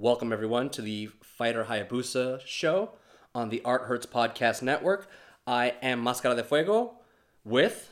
[0.00, 2.92] Welcome, everyone, to the Fighter Hayabusa show
[3.34, 5.08] on the Art Hurtz Podcast Network.
[5.44, 7.00] I am Mascara de Fuego
[7.44, 7.90] with.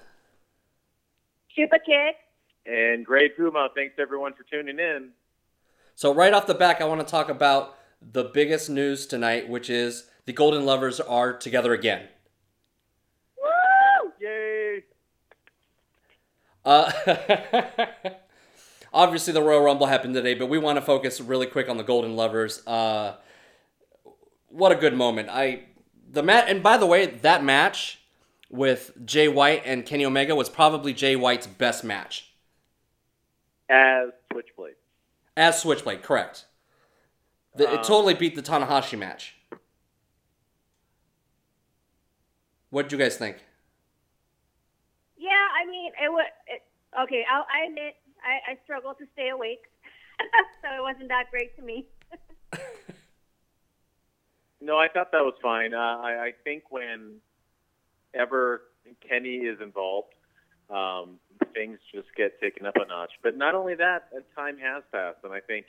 [1.51, 2.15] Chupa Kick.
[2.65, 5.09] And Gray Puma, thanks everyone for tuning in.
[5.97, 9.69] So, right off the back, I want to talk about the biggest news tonight, which
[9.69, 12.07] is the Golden Lovers are together again.
[13.37, 14.13] Woo!
[14.21, 14.85] Yay!
[16.65, 16.93] Uh,
[18.97, 21.85] obviously, the Royal Rumble happened today, but we want to focus really quick on the
[21.85, 22.67] Golden Lovers.
[22.67, 23.15] Uh,
[24.49, 25.29] what a good moment!
[25.31, 25.65] I
[26.11, 28.01] the mat, and by the way, that match
[28.51, 32.31] with Jay White and Kenny Omega was probably Jay White's best match
[33.69, 34.75] As Switchblade.
[35.37, 36.03] as Switchblade.
[36.03, 36.47] Correct.
[37.57, 39.35] The, it Um, totally beat the Tanahashi match.
[42.71, 43.39] What did you guys think?
[45.17, 46.63] Yeah, I mean, it was it,
[47.03, 47.25] okay.
[47.33, 47.95] I'll, I admit
[48.27, 49.63] I, I struggled to stay awake,
[50.63, 51.87] so it wasn't that great to me.
[54.61, 55.75] No, I thought that was fine.
[55.75, 58.63] Uh, I, I think whenever
[59.07, 60.15] Kenny is involved,
[60.71, 61.19] um,
[61.55, 63.13] things just get taken up a notch.
[63.23, 65.67] But not only that, uh, time has passed, and I think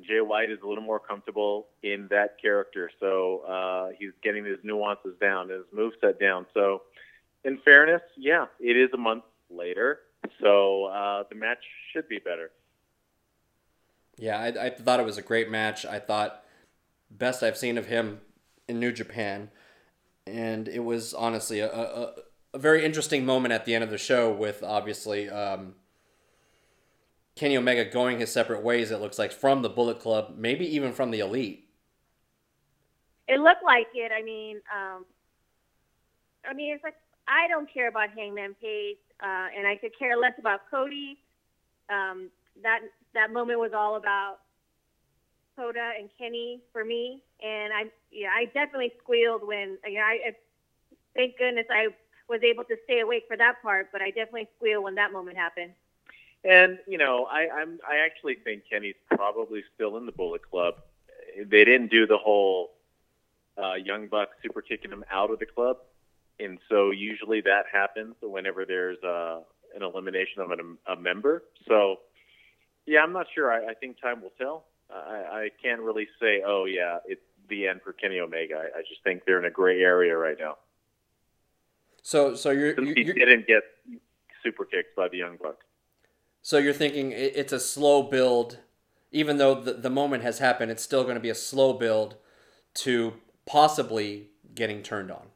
[0.00, 2.90] Jay White is a little more comfortable in that character.
[3.00, 6.46] So uh, he's getting his nuances down, his moveset down.
[6.54, 6.82] So,
[7.44, 10.00] in fairness, yeah, it is a month later,
[10.40, 12.50] so uh, the match should be better.
[14.18, 15.84] Yeah, I, I thought it was a great match.
[15.86, 16.44] I thought
[17.10, 18.20] best I've seen of him
[18.68, 19.50] in New Japan,
[20.26, 22.12] and it was honestly a, a,
[22.54, 25.74] a very interesting moment at the end of the show with obviously um,
[27.34, 28.90] Kenny Omega going his separate ways.
[28.90, 31.68] It looks like from the Bullet Club, maybe even from the Elite.
[33.28, 34.12] It looked like it.
[34.16, 35.06] I mean, um,
[36.48, 40.16] I mean, it's like I don't care about Hangman Page, uh, and I could care
[40.16, 41.18] less about Cody.
[41.88, 42.30] Um,
[42.62, 42.80] that
[43.14, 44.38] that moment was all about
[45.56, 50.18] Kota and Kenny for me, and I yeah, I definitely squealed when you know, I,
[50.28, 50.32] I
[51.14, 51.88] thank goodness I
[52.28, 55.36] was able to stay awake for that part, but I definitely squealed when that moment
[55.36, 55.72] happened.
[56.44, 60.74] And you know, I, I'm I actually think Kenny's probably still in the Bullet Club.
[61.36, 62.72] They didn't do the whole
[63.62, 65.78] uh, Young Buck super kicking him out of the club,
[66.38, 69.40] and so usually that happens whenever there's uh,
[69.74, 71.42] an elimination of an, a member.
[71.68, 71.96] So,
[72.86, 73.52] yeah, I'm not sure.
[73.52, 74.64] I, I think time will tell.
[74.90, 78.56] I, I can't really say, oh yeah, it's the end for Kenny Omega.
[78.56, 80.56] I, I just think they're in a gray area right now.
[82.02, 83.62] So, so you're, Since you're he didn't get
[84.42, 85.58] super kicked by the Young Buck.
[86.42, 88.58] so you're thinking it's a slow build,
[89.12, 90.70] even though the, the moment has happened.
[90.70, 92.16] It's still going to be a slow build
[92.74, 93.14] to
[93.46, 95.28] possibly getting turned on.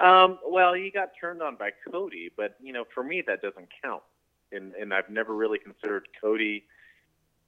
[0.00, 3.68] Um, well, he got turned on by Cody, but you know, for me, that doesn't
[3.82, 4.02] count.
[4.52, 6.64] And and I've never really considered Cody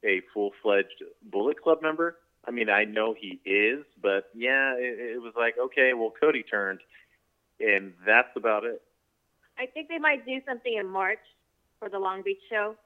[0.05, 2.17] a full fledged Bullet Club member.
[2.47, 6.43] I mean, I know he is, but yeah, it, it was like, okay, well, Cody
[6.43, 6.81] turned,
[7.61, 8.81] and that's about it.
[9.59, 11.19] I think they might do something in March
[11.79, 12.77] for the Long Beach show,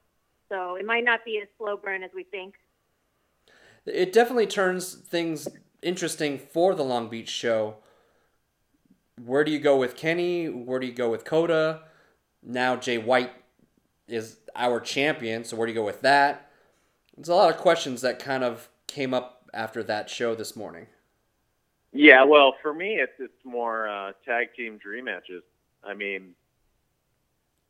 [0.49, 2.55] so it might not be as slow burn as we think.
[3.85, 5.47] It definitely turns things
[5.81, 7.77] interesting for the Long Beach show.
[9.23, 10.47] Where do you go with Kenny?
[10.47, 11.81] Where do you go with Kota?
[12.43, 13.31] Now Jay White
[14.07, 16.49] is our champion, so where do you go with that?
[17.15, 20.87] There's a lot of questions that kind of came up after that show this morning.
[21.93, 25.43] Yeah, well, for me, it's it's more uh, tag team dream matches.
[25.81, 26.35] I mean,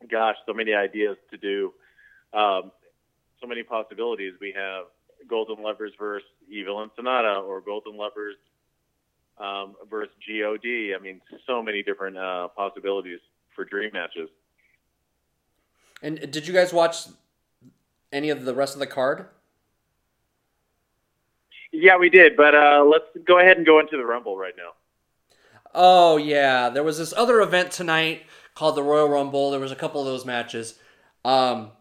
[0.10, 1.74] gosh, so many ideas to do,
[2.34, 2.72] um,
[3.40, 4.34] so many possibilities.
[4.42, 4.86] We have
[5.30, 8.36] Golden Lovers versus Evil and Sanada, or Golden Lovers
[9.38, 10.96] um, versus God.
[10.96, 13.20] I mean, so many different uh, possibilities
[13.56, 14.30] for dream matches.
[16.02, 17.08] And did you guys watch
[18.12, 19.28] any of the rest of the card?
[21.72, 24.72] Yeah, we did, but uh, let's go ahead and go into the Rumble right now.
[25.74, 29.52] Oh yeah, there was this other event tonight called the Royal Rumble.
[29.52, 30.80] There was a couple of those matches.
[31.26, 31.72] Um,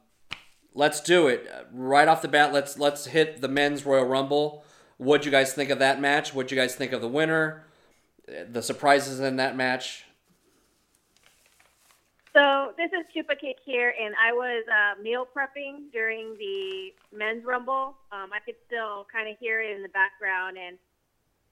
[0.75, 2.53] let's do it right off the bat.
[2.53, 4.64] Let's let's hit the men's Royal Rumble.
[4.99, 6.35] What'd you guys think of that match?
[6.35, 7.65] What'd you guys think of the winner?
[8.27, 10.05] The surprises in that match.
[12.33, 17.45] So this is Chupa Kick here, and I was uh, meal prepping during the men's
[17.45, 17.95] rumble.
[18.11, 20.77] Um, I could still kind of hear it in the background, and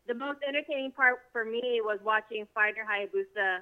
[0.08, 3.58] the most entertaining part for me was watching Fighter Hayabusa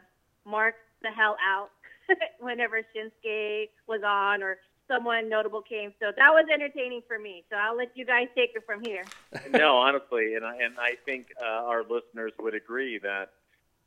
[0.47, 1.71] mark the hell out
[2.41, 4.56] whenever Shinsuke was on or
[4.91, 5.93] someone notable came.
[6.01, 7.45] So that was entertaining for me.
[7.51, 9.05] So I'll let you guys take it from here.
[9.51, 13.31] no, honestly, and I, and I think uh, our listeners would agree that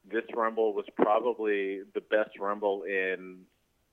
[0.09, 3.39] this Rumble was probably the best Rumble in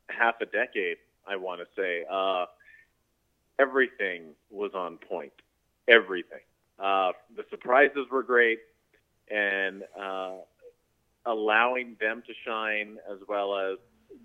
[0.08, 0.98] half a decade.
[1.26, 2.46] I want to say uh,
[3.58, 5.32] everything was on point.
[5.88, 6.40] everything.
[6.78, 8.60] Uh, the surprises were great,
[9.30, 10.36] and uh,
[11.26, 13.78] allowing them to shine as well as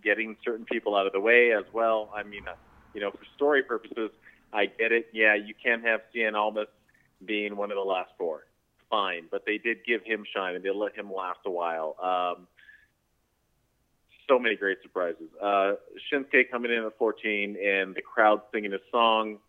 [0.03, 2.11] getting certain people out of the way as well.
[2.15, 2.45] I mean,
[2.95, 4.09] you know, for story purposes,
[4.53, 5.09] I get it.
[5.13, 6.69] Yeah, you can't have Cien Almas
[7.23, 8.47] being one of the last four.
[8.89, 11.95] Fine, but they did give him shine and they let him last a while.
[12.01, 12.47] Um,
[14.27, 15.27] so many great surprises.
[15.41, 15.73] Uh,
[16.11, 19.39] Shinsuke coming in at 14 and the crowd singing a song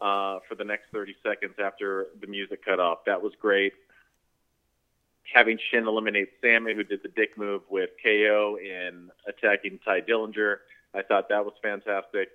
[0.00, 2.98] uh, for the next 30 seconds after the music cut off.
[3.06, 3.72] That was great.
[5.32, 10.56] Having Shin eliminate Sammy, who did the dick move with KO and attacking Tye Dillinger,
[10.94, 12.30] I thought that was fantastic.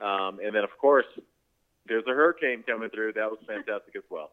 [0.00, 1.06] Um, and then, of course,
[1.86, 3.14] there's a hurricane coming through.
[3.14, 4.30] That was fantastic as well.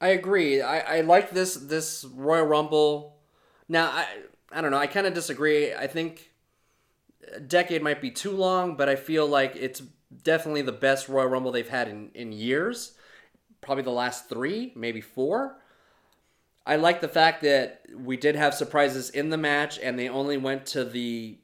[0.00, 0.62] I agree.
[0.62, 3.16] I, I like this this Royal Rumble.
[3.68, 4.06] Now I
[4.52, 4.78] I don't know.
[4.78, 5.74] I kind of disagree.
[5.74, 6.30] I think
[7.34, 9.82] a decade might be too long, but I feel like it's
[10.22, 12.92] definitely the best Royal Rumble they've had in, in years.
[13.60, 15.56] Probably the last three, maybe four.
[16.64, 20.36] I like the fact that we did have surprises in the match, and they only
[20.36, 21.38] went to the,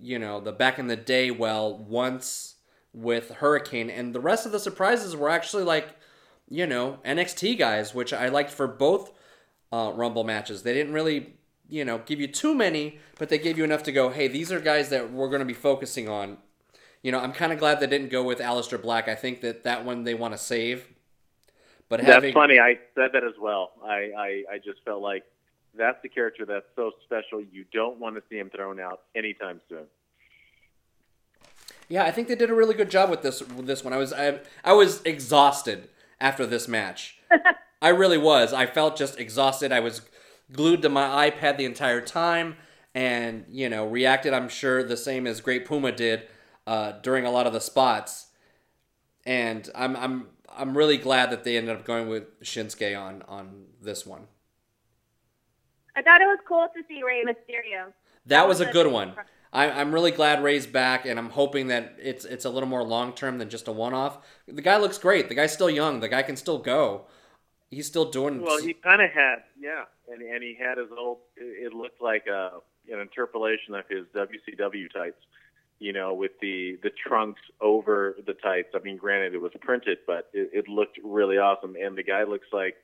[0.00, 2.56] you know, the back in the day well once
[2.92, 5.96] with Hurricane, and the rest of the surprises were actually like,
[6.48, 9.12] you know, NXT guys, which I liked for both
[9.72, 10.62] uh, Rumble matches.
[10.62, 11.34] They didn't really,
[11.68, 14.52] you know, give you too many, but they gave you enough to go, hey, these
[14.52, 16.38] are guys that we're going to be focusing on.
[17.02, 19.08] You know, I'm kind of glad they didn't go with Aleister Black.
[19.08, 20.88] I think that that one they want to save.
[21.88, 22.58] But That's funny.
[22.58, 23.72] I said that as well.
[23.84, 25.24] I, I, I just felt like
[25.76, 27.40] that's the character that's so special.
[27.40, 29.84] You don't want to see him thrown out anytime soon.
[31.88, 33.92] Yeah, I think they did a really good job with this with this one.
[33.92, 35.88] I was I, I was exhausted
[36.20, 37.18] after this match.
[37.82, 38.52] I really was.
[38.52, 39.70] I felt just exhausted.
[39.70, 40.00] I was
[40.52, 42.56] glued to my iPad the entire time
[42.94, 46.26] and, you know, reacted I'm sure the same as Great Puma did
[46.66, 48.28] uh, during a lot of the spots.
[49.26, 53.64] And I'm I'm I'm really glad that they ended up going with Shinsuke on on
[53.82, 54.28] this one.
[55.96, 57.92] I thought it was cool to see Rey Mysterio.
[58.26, 59.14] That was a good one.
[59.52, 62.82] I, I'm really glad Rey's back, and I'm hoping that it's it's a little more
[62.82, 64.18] long term than just a one off.
[64.48, 65.28] The guy looks great.
[65.28, 66.00] The guy's still young.
[66.00, 67.02] The guy can still go.
[67.70, 68.42] He's still doing.
[68.42, 71.18] Well, he kind of had, yeah, and and he had his old.
[71.36, 72.58] It looked like a
[72.92, 75.22] an interpolation of his WCW tights,
[75.78, 78.70] you know, with the the trunks over the tights.
[78.74, 81.76] I mean, granted, it was printed, but it, it looked really awesome.
[81.80, 82.74] And the guy looks like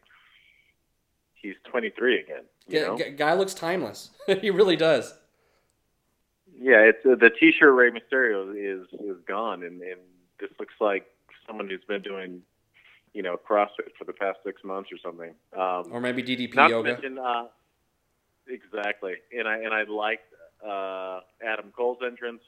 [1.41, 2.43] he's 23 again.
[2.69, 4.11] You Yeah, g- guy looks timeless.
[4.41, 5.15] he really does.
[6.61, 10.01] Yeah, it's uh, the T-shirt Rey Mysterio is is gone, and and
[10.39, 11.07] this looks like
[11.47, 12.43] someone who's been doing,
[13.15, 15.35] you know, CrossFit for the past six months or something.
[15.57, 16.93] Um, Or maybe DDP not yoga.
[16.93, 17.47] mention, uh,
[18.47, 20.27] exactly, and I and I liked
[20.67, 22.43] uh, Adam Cole's entrance.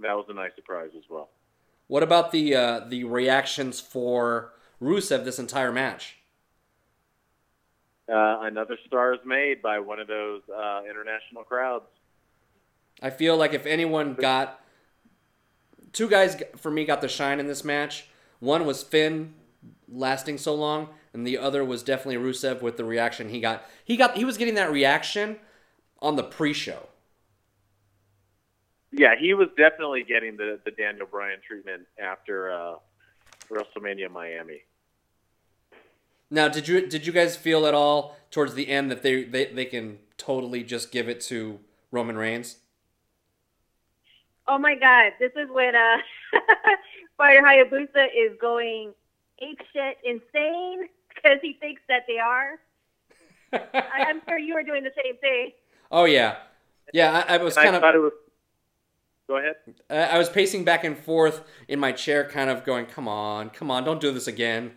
[0.00, 1.30] That was a nice surprise as well.
[1.86, 4.52] What about the uh, the reactions for
[4.82, 6.16] Rusev this entire match?
[8.10, 11.84] Uh, another star is made by one of those uh, international crowds.
[13.00, 14.60] I feel like if anyone got
[15.92, 18.06] two guys for me got the shine in this match.
[18.38, 19.34] One was Finn
[19.88, 23.64] lasting so long, and the other was definitely Rusev with the reaction he got.
[23.84, 25.38] He got he was getting that reaction
[26.00, 26.88] on the pre-show.
[28.92, 32.74] Yeah, he was definitely getting the the Daniel Bryan treatment after uh,
[33.50, 34.62] WrestleMania Miami.
[36.30, 39.46] Now, did you did you guys feel at all towards the end that they they,
[39.46, 41.58] they can totally just give it to
[41.90, 42.58] Roman Reigns?
[44.46, 45.98] Oh my God, this is when uh,
[47.16, 48.92] Fighter Hayabusa is going
[49.40, 52.58] ape shit insane because he thinks that they are.
[53.52, 55.52] I, I'm sure you were doing the same thing.
[55.90, 56.36] oh yeah,
[56.92, 57.24] yeah.
[57.28, 58.12] I, I was And kind I of thought it was.
[59.28, 59.56] Go ahead.
[59.88, 63.50] I I was pacing back and forth in my chair, kind of going, "Come on,
[63.50, 64.72] come on, don't do this again."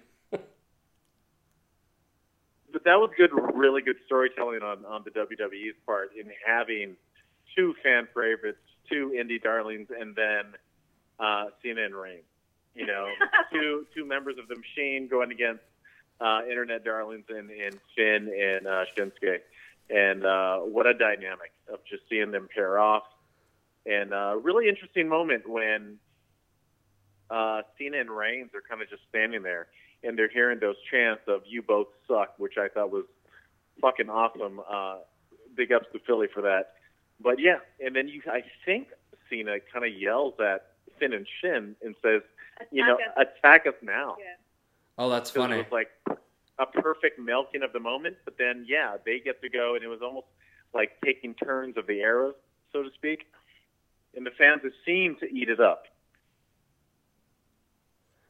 [2.84, 6.96] But that was good, really good storytelling on, on the WWE's part in having
[7.56, 8.60] two fan favorites,
[8.90, 10.54] two indie darlings, and then
[11.20, 12.24] uh, Cena and Reigns.
[12.76, 13.08] You know,
[13.54, 15.62] two two members of the Machine going against
[16.20, 19.40] uh, internet darlings and, and Finn and uh, Shinsuke.
[19.90, 23.04] And uh, what a dynamic of just seeing them pair off.
[23.86, 26.00] And uh, really interesting moment when
[27.30, 29.68] uh, Cena and Reigns are kind of just standing there
[30.04, 33.06] and they're hearing those chants of "You both suck," which I thought was
[33.82, 34.62] fucking awesome.
[34.70, 34.98] Uh,
[35.56, 36.74] big ups to Philly for that.
[37.20, 38.88] But yeah, and then you, I think
[39.30, 40.68] Cena kind of yells at
[41.00, 42.22] Finn and Shin and says,
[42.72, 43.28] "You know, Attack us.
[43.38, 44.36] attack us now." Yeah.
[44.98, 45.56] Oh, that's 'Cause funny.
[45.60, 45.90] It was like
[46.60, 48.18] a perfect milking of the moment.
[48.26, 50.28] But then, yeah, they get to go, and it was almost
[50.74, 52.36] like taking turns of the arrows,
[52.72, 53.28] so to speak.
[54.16, 55.86] And the fans have seemed to eat it up.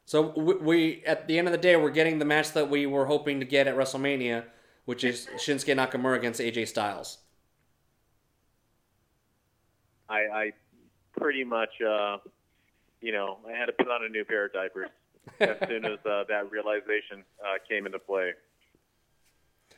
[0.06, 2.86] So we, we at the end of the day, we're getting the match that we
[2.86, 4.44] were hoping to get at WrestleMania,
[4.84, 7.18] which is Shinsuke Nakamura against AJ Styles.
[10.08, 10.52] I, I
[11.18, 12.18] pretty much, uh,
[13.00, 14.90] you know, I had to put on a new pair of diapers
[15.40, 18.32] as soon as uh, that realization uh, came into play.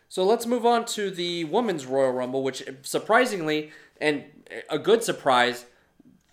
[0.09, 4.25] So let's move on to the Women's Royal Rumble, which surprisingly, and
[4.69, 5.67] a good surprise,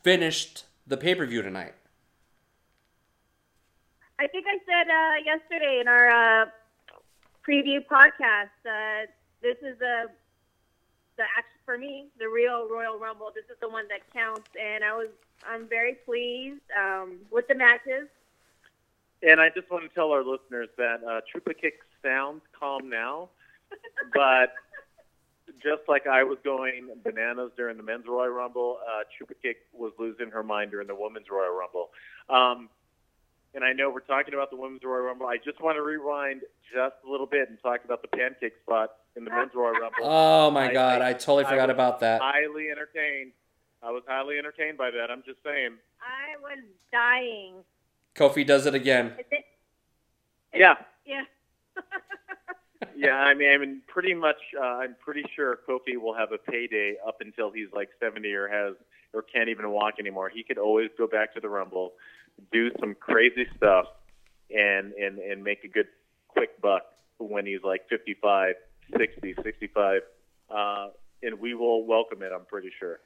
[0.03, 1.73] finished the pay per view tonight.
[4.23, 6.45] I think I said uh, yesterday in our uh,
[7.45, 9.05] preview podcast uh,
[9.41, 10.09] this is the
[11.17, 13.31] the action for me, the real Royal Rumble.
[13.35, 15.09] This is the one that counts, and I was
[15.45, 18.07] I'm very pleased um, with the matches.
[19.21, 23.27] And I just want to tell our listeners that uh, Chupa Kick sounds calm now,
[24.13, 24.53] but
[25.61, 29.91] just like I was going bananas during the men's Royal Rumble, uh, Chupa Kick was
[29.99, 31.89] losing her mind during the women's Royal Rumble.
[32.29, 32.69] Um,
[33.53, 35.27] and I know we're talking about the women's Royal Rumble.
[35.27, 36.41] I just want to rewind
[36.73, 39.89] just a little bit and talk about the pancake spot in the men's Royal Rumble.
[40.03, 42.21] Oh my I- God, I- I, totally I forgot was about that.
[42.21, 43.31] Highly entertained.
[43.81, 45.11] I was highly entertained by that.
[45.11, 45.71] I'm just saying.
[46.01, 47.55] I was dying.
[48.15, 49.13] Kofi does it again.
[49.19, 49.45] Is it-
[50.53, 51.23] Yeah, Yeah.
[52.95, 53.15] yeah.
[53.15, 54.37] I mean, I mean, pretty much.
[54.57, 58.47] Uh, I'm pretty sure Kofi will have a payday up until he's like 70 or
[58.47, 58.75] has
[59.13, 60.29] or can't even walk anymore.
[60.29, 61.93] He could always go back to the Rumble,
[62.51, 63.85] do some crazy stuff,
[64.49, 65.87] and and and make a good
[66.27, 66.83] quick buck
[67.19, 68.55] when he's like 55,
[68.97, 70.01] 60, 65.
[70.49, 70.87] Uh,
[71.21, 72.31] and we will welcome it.
[72.33, 72.99] I'm pretty sure.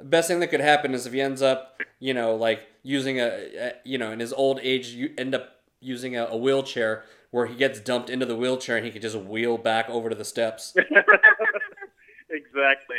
[0.00, 3.24] Best thing that could happen is if he ends up, you know, like using a,
[3.24, 7.46] a you know, in his old age, you end up using a, a wheelchair where
[7.46, 10.24] he gets dumped into the wheelchair and he can just wheel back over to the
[10.24, 10.74] steps.
[12.30, 12.98] exactly.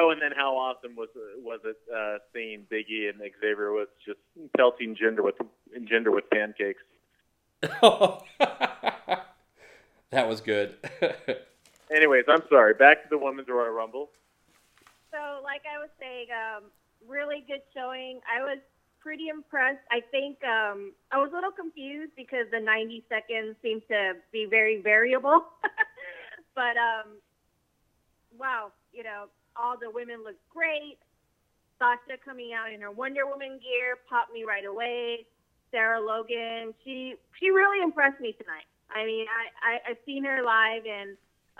[0.00, 1.08] Oh, and then how awesome was
[1.42, 4.20] was it uh, seeing Biggie and Xavier was just
[4.56, 5.34] pelting Jinder with
[5.90, 6.82] Jinder with pancakes?
[10.10, 10.76] that was good.
[11.90, 12.74] Anyways, I'm sorry.
[12.74, 14.10] Back to the women's Royal Rumble.
[15.10, 16.64] So, like I was saying, um,
[17.08, 18.20] really good showing.
[18.32, 18.58] I was
[19.00, 19.82] pretty impressed.
[19.90, 24.46] I think um, I was a little confused because the 90 seconds seemed to be
[24.48, 25.44] very variable.
[26.54, 27.16] but um,
[28.38, 29.26] wow, you know,
[29.60, 30.98] all the women looked great.
[31.78, 35.26] Sasha coming out in her Wonder Woman gear popped me right away.
[35.70, 38.66] Sarah Logan, she she really impressed me tonight.
[38.90, 41.16] I mean, I, I I've seen her live and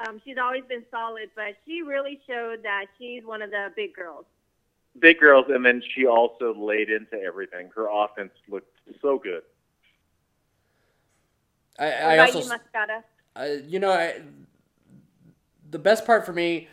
[0.06, 3.94] um, she's always been solid, but she really showed that she's one of the big
[3.94, 4.24] girls.
[4.98, 7.70] Big girls, and then she also laid into everything.
[7.74, 9.42] Her offense looked so good.
[11.78, 13.04] I, I also, you, Mascara?
[13.36, 14.20] I, you know, I,
[15.70, 16.68] the best part for me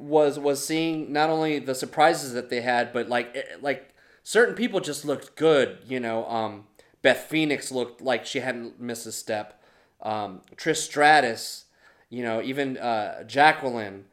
[0.00, 4.54] was was seeing not only the surprises that they had, but like eh, like certain
[4.54, 5.78] people just looked good.
[5.86, 6.66] You know, um,
[7.02, 9.62] Beth Phoenix looked like she hadn't missed a step.
[10.02, 11.66] Um, Trish Stratus,
[12.08, 14.06] you know, even uh, Jacqueline.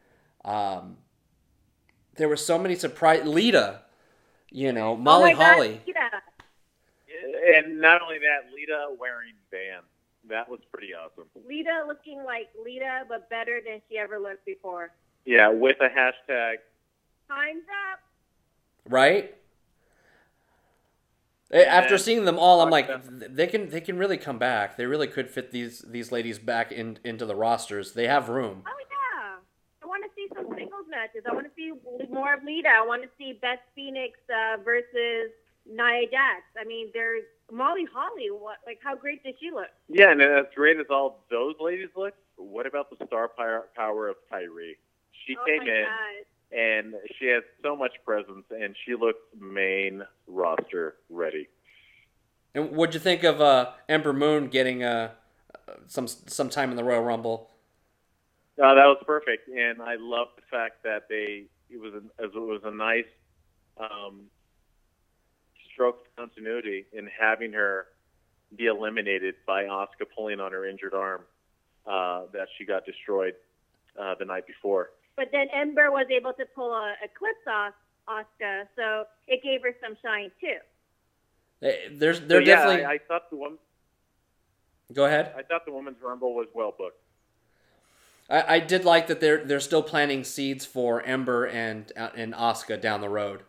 [0.44, 0.98] Um,
[2.16, 3.24] there were so many surprise.
[3.24, 3.82] Lita,
[4.50, 5.68] you know, Molly oh my Holly.
[5.68, 6.10] God, Lita.
[7.56, 9.84] And not only that, Lita wearing band.
[10.28, 11.24] That was pretty awesome.
[11.48, 14.90] Lita looking like Lita, but better than she ever looked before.
[15.28, 16.54] Yeah, with a hashtag.
[17.28, 18.00] Time's up.
[18.90, 19.34] right?
[21.50, 23.00] Eh, After seeing them all, I'm like, Yeah.
[23.04, 24.78] they can they can really come back.
[24.78, 27.92] They really could fit these these ladies back in, into the rosters.
[27.92, 28.64] They have room.
[28.66, 29.36] Oh yeah.
[29.82, 31.24] I want to see some singles matches.
[31.30, 31.72] I want to see
[32.10, 32.68] more of Lita.
[32.70, 35.30] I want to see Beth Phoenix uh, versus
[35.66, 36.44] Nia Jax.
[36.58, 38.30] I mean, there's Molly Holly.
[38.30, 39.68] What like how great did she look?
[39.90, 44.08] Yeah, and as great as all those ladies look, what about the star power power
[44.08, 44.76] of Tyree?
[45.28, 46.58] She oh came in God.
[46.58, 51.48] and she has so much presence, and she looks main roster ready.
[52.54, 55.10] And what'd you think of uh, Ember Moon getting uh,
[55.86, 57.50] some some time in the Royal Rumble?
[58.60, 62.34] Uh, that was perfect, and I love the fact that they it was a, it
[62.34, 63.04] was a nice
[63.78, 64.22] um,
[65.70, 67.88] stroke of continuity in having her
[68.56, 71.20] be eliminated by Asuka pulling on her injured arm
[71.86, 73.34] uh, that she got destroyed
[74.00, 74.90] uh, the night before.
[75.18, 77.74] But then Ember was able to pull a eclipse off
[78.08, 80.58] Asuka, so it gave her some shine too.
[81.58, 82.84] They- There's they're so, yeah, definitely.
[82.84, 83.58] I, I thought the woman,
[84.94, 85.34] Go ahead.
[85.36, 87.00] I thought the women's rumble was well booked.
[88.30, 92.32] I, I did like that they're they're still planting seeds for Ember and uh, and
[92.32, 93.42] Asuka down the road.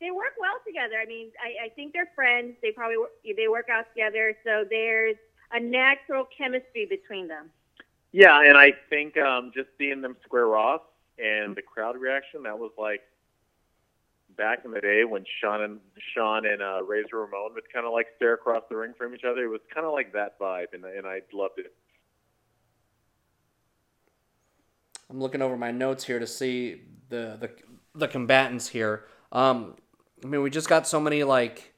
[0.00, 0.96] They work well together.
[1.00, 2.56] I mean, I, I think they're friends.
[2.62, 5.16] They probably wor- they work out together, so there's
[5.52, 7.50] a natural chemistry between them.
[8.12, 10.82] Yeah, and I think um, just seeing them square off
[11.18, 13.02] and the crowd reaction, that was like
[14.36, 15.80] back in the day when Shawn and
[16.14, 19.24] Shawn and uh, Razor Ramon would kind of like stare across the ring from each
[19.24, 19.44] other.
[19.44, 21.72] It was kind of like that vibe, and and I loved it.
[25.08, 27.50] I'm looking over my notes here to see the the
[27.94, 29.04] the combatants here.
[29.32, 29.76] Um,
[30.24, 31.74] I mean, we just got so many like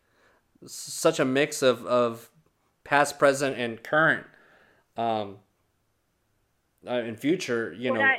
[0.66, 2.30] such a mix of of
[2.84, 4.26] past, present, and current.
[4.96, 5.38] Um,
[6.88, 8.18] uh, in future, you What know, I,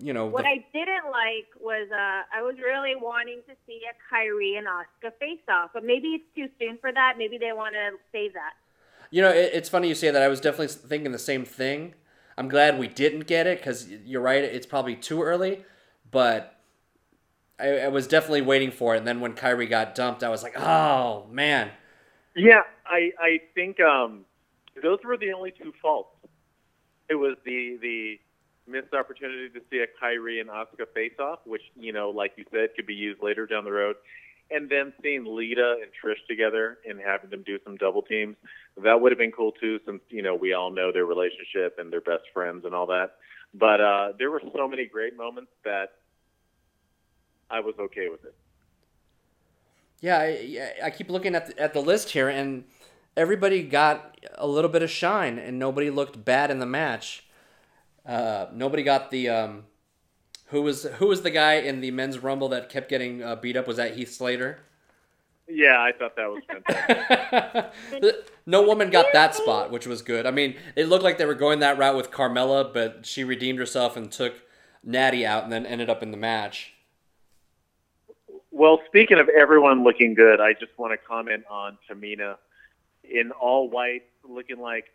[0.00, 3.80] you know, what the- I didn't like was uh, I was really wanting to see
[3.88, 7.14] a Kairi and Asuka face off, but maybe it's too soon for that.
[7.18, 8.52] Maybe they want to save that.
[9.10, 10.22] You know, it, it's funny you say that.
[10.22, 11.94] I was definitely thinking the same thing.
[12.36, 14.44] I'm glad we didn't get it because you're right.
[14.44, 15.64] It's probably too early,
[16.10, 16.54] but
[17.58, 18.98] I, I was definitely waiting for it.
[18.98, 21.70] And then when Kairi got dumped, I was like, oh man.
[22.36, 24.24] Yeah, I I think um,
[24.80, 26.14] those were the only two faults.
[27.08, 28.20] It was the the
[28.70, 32.44] missed opportunity to see a Kairi and Asuka face off, which you know, like you
[32.50, 33.96] said, could be used later down the road,
[34.50, 38.36] and then seeing Lita and Trish together and having them do some double teams.
[38.82, 41.92] That would have been cool too, since you know we all know their relationship and
[41.92, 43.12] they're best friends and all that.
[43.54, 45.92] But uh, there were so many great moments that
[47.50, 48.34] I was okay with it.
[50.00, 52.64] Yeah, I, I keep looking at the, at the list here, and
[53.18, 57.24] everybody got a little bit of shine, and nobody looked bad in the match.
[58.06, 59.64] Uh, nobody got the um,
[60.46, 63.56] who was who was the guy in the men's rumble that kept getting uh, beat
[63.56, 63.66] up?
[63.66, 64.60] Was that Heath Slater?
[65.50, 68.14] Yeah, I thought that was fantastic.
[68.46, 70.26] no woman got that spot, which was good.
[70.26, 73.58] I mean, it looked like they were going that route with Carmella, but she redeemed
[73.58, 74.34] herself and took
[74.84, 76.74] Natty out, and then ended up in the match.
[78.50, 82.36] Well, speaking of everyone looking good, I just want to comment on Tamina
[83.10, 84.86] in all white, looking like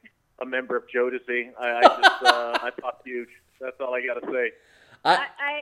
[0.41, 1.51] a member of Jodeci.
[1.59, 3.29] I, I just, uh, I thought huge.
[3.59, 4.51] That's all I got to say.
[5.05, 5.61] I, I, I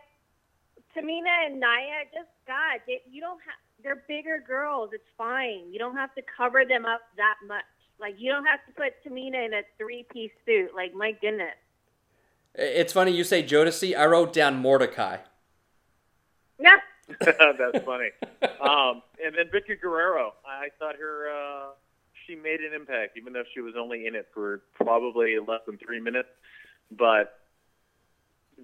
[0.96, 3.56] Tamina and Nia just God, they, you don't have.
[3.84, 4.92] They're bigger girls.
[4.94, 5.72] It's fine.
[5.72, 7.64] You don't have to cover them up that much.
[8.00, 10.70] Like you don't have to put Tamina in a three-piece suit.
[10.76, 11.56] Like my goodness.
[12.54, 13.98] it's funny you say Jodeci.
[13.98, 15.18] I wrote down Mordecai.
[16.60, 16.78] Yeah.
[17.20, 18.10] That's funny.
[18.62, 21.70] Um, and then Vickie Guerrero, I thought her, uh,
[22.32, 25.78] she made an impact, even though she was only in it for probably less than
[25.78, 26.30] three minutes.
[26.92, 27.40] But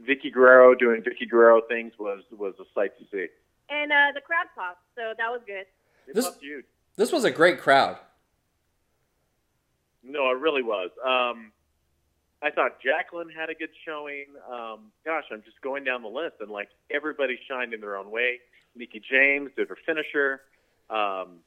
[0.08, 3.28] Vickie Guerrero doing Vickie Guerrero things was was a sight to see.
[3.70, 5.66] And uh, the crowd popped, so that was good.
[6.08, 6.66] It This- was huge.
[6.96, 7.98] This was a great crowd.
[10.04, 10.90] No, it really was.
[11.06, 11.52] Um,
[12.42, 14.26] I thought Jacqueline had a good showing.
[14.52, 18.10] Um, gosh, I'm just going down the list, and like everybody shined in their own
[18.10, 18.40] way.
[18.76, 20.42] Mickie James did her finisher.
[20.90, 21.40] Um,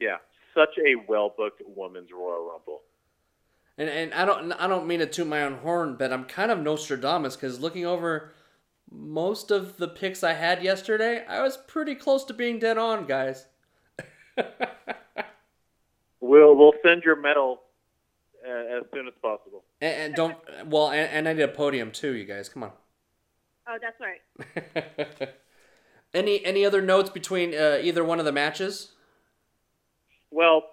[0.00, 0.18] yeah,
[0.54, 2.82] such a well booked women's Royal Rumble.
[3.78, 6.50] And and I don't I don't mean to toot my own horn, but I'm kind
[6.50, 8.32] of Nostradamus because looking over
[8.90, 13.06] most of the picks I had yesterday, I was pretty close to being dead on,
[13.06, 13.46] guys.
[16.22, 17.62] We'll we'll send your medal
[18.48, 19.64] uh, as soon as possible.
[19.80, 20.36] And, and don't
[20.66, 22.48] well, and, and I need a podium too, you guys.
[22.48, 22.70] Come on.
[23.68, 25.30] Oh, that's right.
[26.14, 28.91] any any other notes between uh, either one of the matches?
[30.32, 30.64] Well,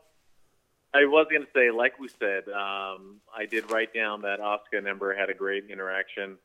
[0.94, 4.78] I was going to say, like we said, um, I did write down that Asuka
[4.80, 6.38] and Ember had a great interaction.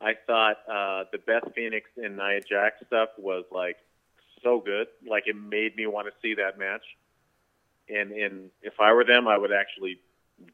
[0.00, 3.76] I thought uh, the Beth Phoenix and Nia Jax stuff was like
[4.42, 4.88] so good.
[5.08, 6.82] Like it made me want to see that match.
[7.88, 10.00] And and if I were them, I would actually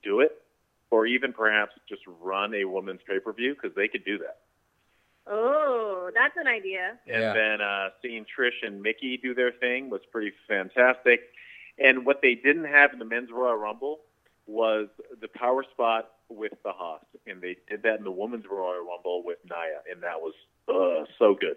[0.02, 0.32] do it,
[0.90, 4.38] or even perhaps just run a women's pay per view because they could do that.
[5.26, 6.98] Oh, that's an idea.
[7.06, 7.32] And Yeah.
[7.32, 11.20] then uh, seeing Trish and Mickie do their thing was pretty fantastic.
[11.78, 14.00] And what they didn't have in the men's Royal Rumble
[14.46, 14.88] was
[15.20, 19.22] the power spot with the Haas, and they did that in the women's Royal Rumble
[19.24, 20.34] with Nia, and that was
[20.68, 21.56] uh, so good.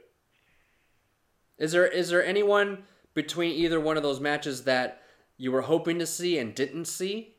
[1.57, 5.01] Is there is there anyone between either one of those matches that
[5.37, 7.33] you were hoping to see and didn't see?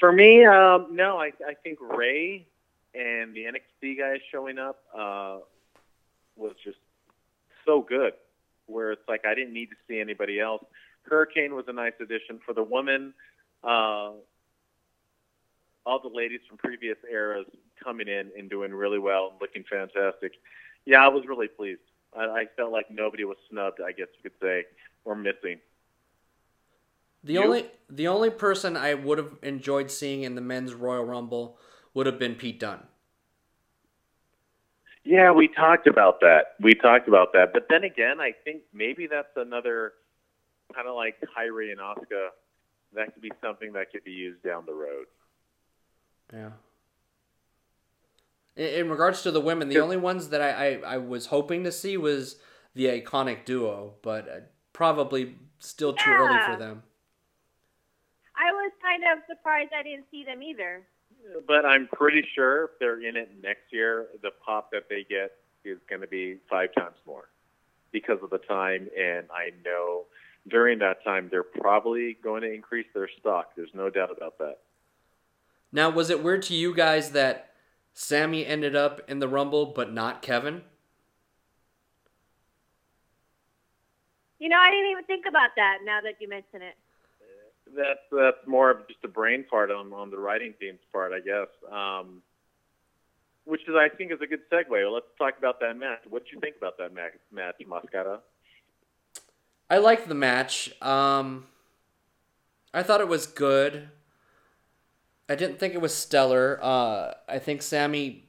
[0.00, 2.46] For me, um, no, I, I think Rey
[2.94, 5.38] and the NXT guys showing up uh,
[6.36, 6.76] was just
[7.64, 8.12] so good.
[8.66, 10.64] Where it's like I didn't need to see anybody else.
[11.02, 13.12] Hurricane was a nice addition for the women.
[13.62, 14.12] Uh,
[15.86, 17.46] all the ladies from previous eras
[17.82, 20.32] coming in and doing really well and looking fantastic.
[20.86, 21.80] Yeah, I was really pleased.
[22.16, 23.80] I, I felt like nobody was snubbed.
[23.86, 24.64] I guess you could say,
[25.04, 25.58] or missing.
[27.22, 27.44] The You?
[27.44, 31.58] only the only person I would have enjoyed seeing in the men's Royal Rumble
[31.94, 32.86] would have been Pete Dunne.
[35.04, 36.54] Yeah, we talked about that.
[36.60, 37.52] We talked about that.
[37.52, 39.92] But then again, I think maybe that's another
[40.74, 42.28] kind of like Kairi and Asuka.
[42.94, 45.06] That could be something that could be used down the road.
[46.32, 46.50] Yeah.
[48.56, 51.64] In, in regards to the women, the only ones that I, I, I was hoping
[51.64, 52.36] to see was
[52.74, 54.40] the iconic duo, but uh,
[54.72, 56.82] probably still too early for them.
[58.36, 60.82] I was kind of surprised I didn't see them either.
[61.46, 65.32] But I'm pretty sure if they're in it next year, the pop that they get
[65.64, 67.28] is going to be five times more
[67.92, 68.88] because of the time.
[68.98, 70.04] And I know
[70.48, 73.52] during that time, they're probably going to increase their stock.
[73.56, 74.58] There's no doubt about that.
[75.72, 77.50] Now, was it weird to you guys that
[77.94, 80.62] Sammy ended up in the Rumble but not Kevin?
[84.38, 86.74] You know, I didn't even think about that now that you mention it.
[87.76, 91.20] That's that's more of just a brain part on on the writing team's part, I
[91.20, 91.48] guess.
[91.70, 92.22] Um,
[93.44, 94.92] which is, I think, is a good segue.
[94.92, 96.00] Let's talk about that match.
[96.08, 98.20] What did you think about that ma- match, Mascara?
[99.68, 100.72] I liked the match.
[100.80, 101.46] Um,
[102.72, 103.90] I thought it was good.
[105.28, 106.58] I didn't think it was stellar.
[106.62, 108.24] Uh, I think Sammy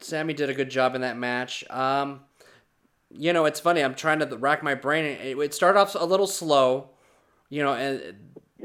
[0.00, 1.64] Sammy did a good job in that match.
[1.70, 2.20] Um,
[3.10, 3.82] you know, it's funny.
[3.82, 5.04] I'm trying to rack my brain.
[5.04, 6.90] It, it started off a little slow,
[7.48, 8.16] you know, and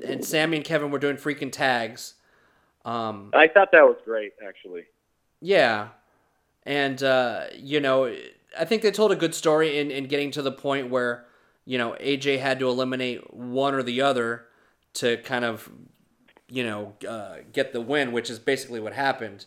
[0.04, 2.16] and Sammy and Kevin were doing freaking tags.
[2.86, 4.86] Um, I thought that was great, actually.
[5.40, 5.90] yeah,
[6.64, 8.14] and uh, you know,
[8.58, 11.26] I think they told a good story in in getting to the point where
[11.66, 14.46] you know AJ had to eliminate one or the other
[14.94, 15.70] to kind of
[16.50, 19.46] you know uh, get the win, which is basically what happened.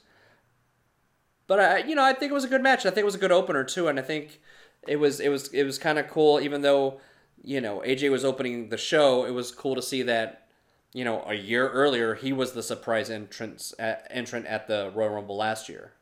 [1.46, 2.86] But I, you know, I think it was a good match.
[2.86, 4.40] I think it was a good opener too, and I think
[4.88, 6.40] it was it was it was kind of cool.
[6.40, 7.00] Even though
[7.44, 10.48] you know AJ was opening the show, it was cool to see that
[10.92, 15.10] you know a year earlier he was the surprise entrance at, entrant at the Royal
[15.10, 15.92] Rumble last year.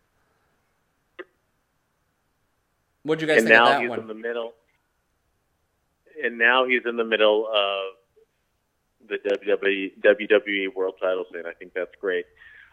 [3.03, 4.01] What'd you guys and think now of that he's one?
[4.01, 4.53] in the middle.
[6.23, 11.43] And now he's in the middle of the WWE, WWE World Title scene.
[11.47, 12.27] I think that's great.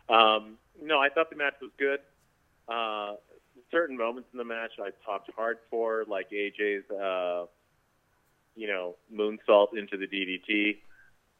[0.07, 1.99] Um, no, I thought the match was good.
[2.67, 3.15] Uh,
[3.71, 7.45] certain moments in the match I popped hard for, like AJ's, uh,
[8.55, 10.77] you know, moonsault into the DDT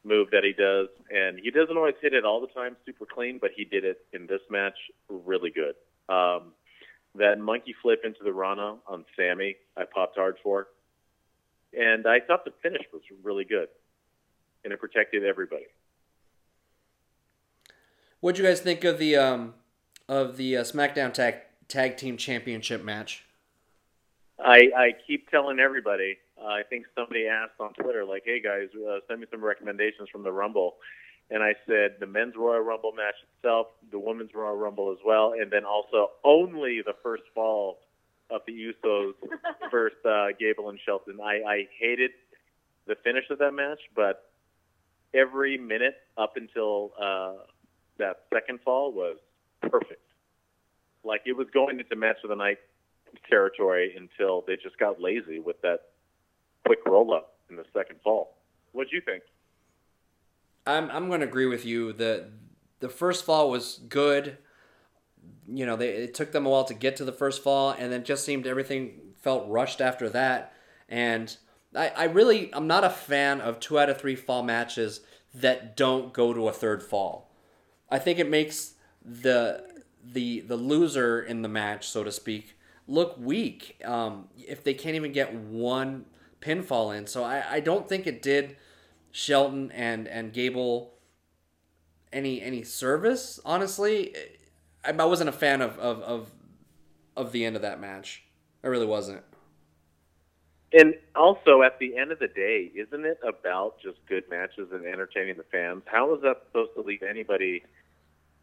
[0.04, 3.38] move that he does, and he doesn't always hit it all the time super clean,
[3.40, 4.76] but he did it in this match
[5.08, 5.74] really good.
[6.08, 6.52] Um,
[7.16, 10.68] that monkey flip into the Rana on Sammy, I popped hard for.
[11.76, 13.68] And I thought the finish was really good.
[14.64, 15.66] And it protected everybody.
[18.20, 19.54] What'd you guys think of the um
[20.08, 21.36] of the uh, SmackDown tag
[21.68, 23.24] tag team championship match?
[24.38, 26.18] I, I keep telling everybody.
[26.40, 30.08] Uh, I think somebody asked on Twitter, like, "Hey guys, uh, send me some recommendations
[30.08, 30.78] from the Rumble."
[31.30, 35.32] And I said the men's Royal Rumble match itself, the women's Royal Rumble as well,
[35.32, 37.78] and then also only the first fall
[38.30, 39.12] of the Usos
[39.70, 41.18] versus uh, Gable and Shelton.
[41.22, 42.10] I, I hated
[42.86, 44.30] the finish of that match, but
[45.14, 47.34] every minute up until uh,
[47.98, 49.18] that second fall was
[49.62, 50.02] perfect.
[51.04, 52.58] Like it was going into match of the night
[53.28, 55.89] territory until they just got lazy with that
[56.66, 58.36] quick roll up in the second fall.
[58.72, 59.22] What do you think?
[60.66, 61.92] I'm I'm going to agree with you.
[61.92, 62.30] the
[62.80, 64.38] The first fall was good.
[65.48, 67.92] You know, they it took them a while to get to the first fall, and
[67.92, 70.52] then just seemed everything felt rushed after that.
[70.88, 71.36] And
[71.74, 75.00] I, I really I'm not a fan of two out of three fall matches
[75.34, 77.30] that don't go to a third fall.
[77.90, 79.64] I think it makes the
[80.04, 84.96] the the loser in the match, so to speak, look weak um, if they can't
[84.96, 86.04] even get one
[86.40, 87.06] pinfall in.
[87.06, 88.56] So I, I don't think it did
[89.10, 90.94] Shelton and and Gable
[92.12, 93.40] any any service.
[93.44, 94.14] Honestly,
[94.84, 96.30] I, I wasn't a fan of, of of
[97.16, 98.24] of the end of that match.
[98.62, 99.22] I really wasn't.
[100.72, 104.86] And also, at the end of the day, isn't it about just good matches and
[104.86, 105.82] entertaining the fans?
[105.86, 107.64] How is that supposed to leave anybody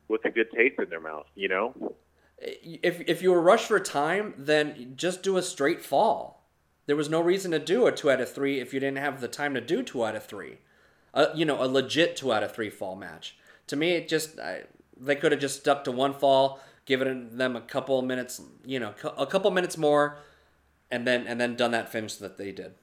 [0.10, 1.26] with a good taste in their mouth?
[1.36, 1.96] You know,
[2.40, 6.37] If if you were rushed for time, then just do a straight fall.
[6.88, 9.22] There was no reason to do a two out of three if you didn't have
[9.22, 10.58] the time to do two out of three.
[11.14, 13.38] Uh, you know, a legit two out of three fall match.
[13.68, 14.64] To me, it just I,
[15.00, 18.94] they could have just stuck to one fall, given them a couple minutes, you know,
[19.18, 20.18] a couple minutes more,
[20.90, 22.74] and then and then done that finish that they did.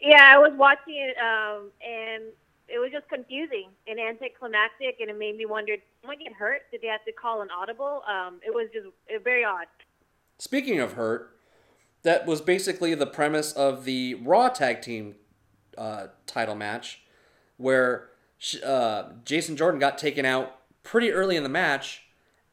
[0.00, 2.24] Yeah, I was watching it, um, and
[2.66, 6.62] it was just confusing and anticlimactic, and it made me wonder: did someone get hurt?
[6.72, 8.02] Did they have to call an audible?
[8.08, 9.66] Um, it was just it, very odd.
[10.38, 11.36] Speaking of hurt,
[12.02, 15.16] that was basically the premise of the Raw Tag Team
[15.78, 17.02] uh, title match,
[17.56, 18.08] where
[18.64, 22.02] uh, Jason Jordan got taken out pretty early in the match,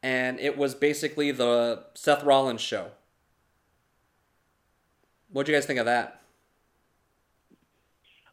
[0.02, 2.90] and it was basically the Seth Rollins show.
[5.32, 6.20] What'd you guys think of that?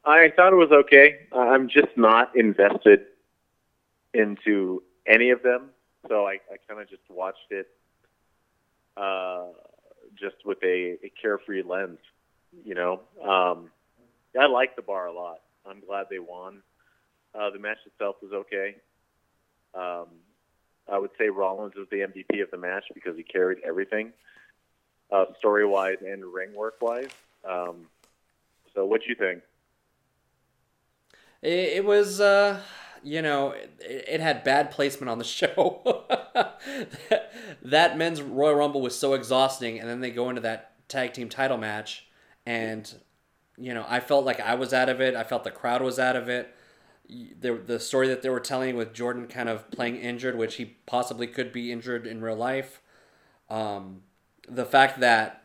[0.06, 1.28] I thought it was okay.
[1.34, 3.08] I'm just not invested
[4.14, 5.70] into any of them.
[6.08, 7.68] so I, I kind of just watched it
[8.96, 9.48] uh,
[10.20, 12.00] just with a, a carefree lens.
[12.64, 13.70] You know, um,
[14.40, 15.40] I like the bar a lot.
[15.70, 16.62] I'm glad they won.
[17.36, 18.76] Uh, the match itself was okay.
[19.74, 20.08] Um,
[20.92, 24.14] I would say Rollins was the MVP of the match because he carried everything,
[25.12, 27.10] uh, story wise and ring work wise.
[27.48, 27.88] Um,
[28.74, 29.42] so, what you think?
[31.42, 32.62] It, it was, uh,
[33.04, 36.06] you know, it, it, had bad placement on the show.
[37.10, 37.32] that,
[37.62, 41.30] that men's Royal Rumble was so exhausting, and then they go into that tag team
[41.30, 42.08] title match,
[42.46, 42.94] and
[43.58, 45.16] you know, I felt like I was out of it.
[45.16, 46.54] I felt the crowd was out of it.
[47.10, 50.78] The, the story that they were telling with Jordan kind of playing injured, which he
[50.86, 52.82] possibly could be injured in real life.
[53.50, 54.02] Um,
[54.48, 55.44] the fact that,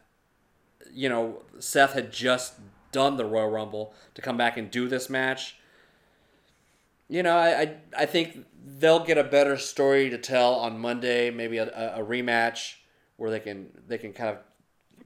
[0.92, 2.54] you know, Seth had just
[2.90, 5.56] done the Royal Rumble to come back and do this match.
[7.12, 11.30] You know, I, I, I think they'll get a better story to tell on Monday,
[11.30, 12.76] maybe a, a rematch
[13.18, 14.38] where they can they can kind of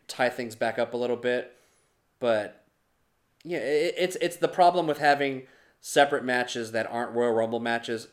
[0.07, 1.57] tie things back up a little bit.
[2.21, 2.64] But
[3.42, 5.49] yeah, it, it's it's the problem with having
[5.81, 8.07] separate matches that aren't Royal Rumble matches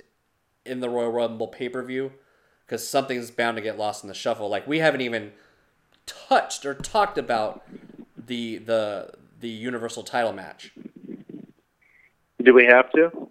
[0.66, 2.14] in the Royal Rumble pay per view
[2.66, 4.50] because something's bound to get lost in the shuffle.
[4.50, 5.34] Like we haven't even
[6.08, 7.64] touched or talked about
[8.18, 10.72] the the the Universal Title match.
[12.44, 13.10] Do we have to?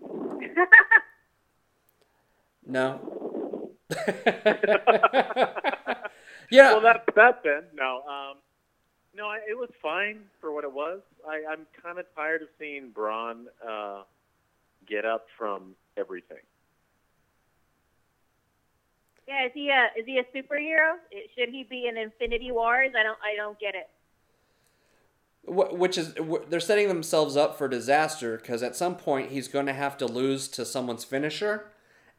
[2.66, 3.70] no.
[6.51, 6.72] yeah.
[6.72, 7.64] Well, that's that then.
[7.75, 8.03] No.
[8.09, 8.38] Um,
[9.14, 11.01] no, I, it was fine for what it was.
[11.29, 14.05] I, I'm kind of tired of seeing Braun uh,
[14.88, 16.38] get up from everything.
[19.29, 20.96] Yeah, is he a is he a superhero?
[21.38, 22.90] Should he be in Infinity Wars?
[22.98, 23.88] I don't I don't get it.
[25.44, 26.14] Which is
[26.48, 30.07] they're setting themselves up for disaster because at some point he's going to have to
[30.07, 31.72] lose to someone's finisher,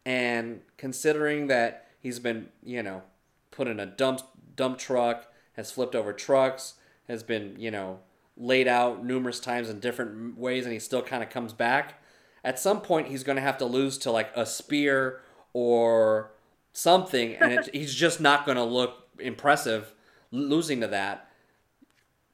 [0.05, 3.03] and considering that he's been you know
[3.49, 4.21] put in a dump
[4.55, 6.75] dump truck, has flipped over trucks,
[7.07, 7.99] has been, you know,
[8.35, 12.01] laid out numerous times in different ways and he still kind of comes back.
[12.43, 15.21] At some point, he's going to have to lose to like a spear
[15.53, 16.31] or
[16.73, 19.93] something, and it, he's just not going to look impressive
[20.31, 21.29] losing to that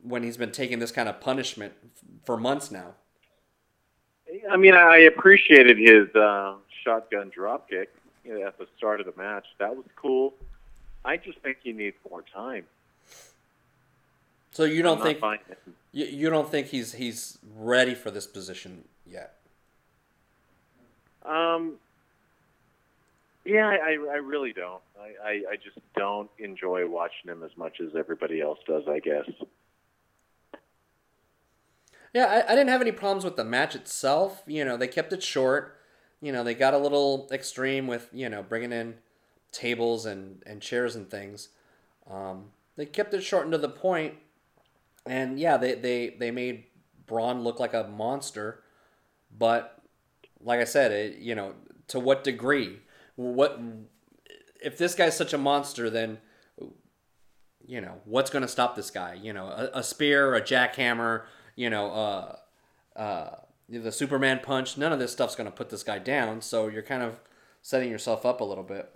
[0.01, 1.73] when he's been taking this kind of punishment
[2.25, 2.95] for months now.
[4.49, 7.87] I mean, I appreciated his uh, shotgun dropkick
[8.45, 9.45] at the start of the match.
[9.57, 10.33] That was cool.
[11.03, 12.65] I just think he needs more time.
[14.51, 15.19] So you don't think
[15.91, 19.35] you, you don't think he's he's ready for this position yet?
[21.25, 21.75] Um.
[23.45, 24.81] Yeah, I, I really don't.
[25.01, 28.83] I, I, I just don't enjoy watching him as much as everybody else does.
[28.87, 29.29] I guess.
[32.13, 34.43] Yeah, I, I didn't have any problems with the match itself.
[34.47, 35.77] You know, they kept it short.
[36.21, 38.95] You know, they got a little extreme with you know bringing in
[39.51, 41.49] tables and and chairs and things.
[42.09, 42.45] Um,
[42.75, 44.15] they kept it short and to the point.
[45.05, 46.65] and yeah, they, they, they made
[47.05, 48.63] Braun look like a monster,
[49.37, 49.81] but
[50.41, 51.53] like I said, it, you know,
[51.89, 52.79] to what degree?
[53.15, 53.59] What
[54.63, 55.89] if this guy's such a monster?
[55.89, 56.19] Then
[57.67, 59.15] you know what's going to stop this guy?
[59.21, 61.23] You know, a, a spear, a jackhammer,
[61.59, 62.35] you know, uh,
[62.97, 63.35] uh,
[63.67, 64.77] the Superman punch.
[64.77, 66.41] None of this stuff's going to put this guy down.
[66.41, 67.19] So you're kind of
[67.61, 68.89] setting yourself up a little bit.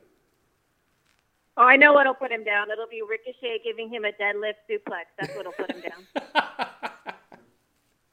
[1.58, 2.71] Oh, I know what'll put him down.
[2.71, 5.08] It'll be Ricochet giving him a deadlift suplex.
[5.19, 6.06] That's what'll put him down.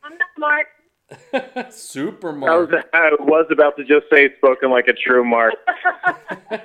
[0.02, 0.66] I'm not smart.
[1.72, 2.50] Super Mark.
[2.50, 5.54] I was, I was about to just say spoken like a true Mark.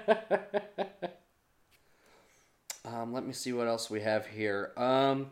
[2.84, 4.72] um, let me see what else we have here.
[4.76, 5.32] Um,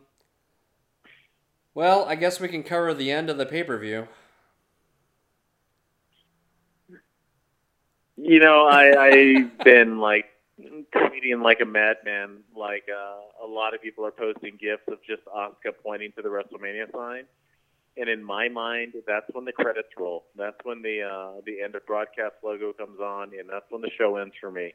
[1.73, 4.07] well, I guess we can cover the end of the pay per view.
[8.15, 10.25] You know, I, I've been like
[10.59, 12.39] tweeting like a madman.
[12.55, 16.29] Like uh, a lot of people are posting gifs of just Asuka pointing to the
[16.29, 17.23] WrestleMania sign,
[17.97, 20.25] and in my mind, that's when the credits roll.
[20.35, 23.91] That's when the uh, the end of broadcast logo comes on, and that's when the
[23.97, 24.73] show ends for me.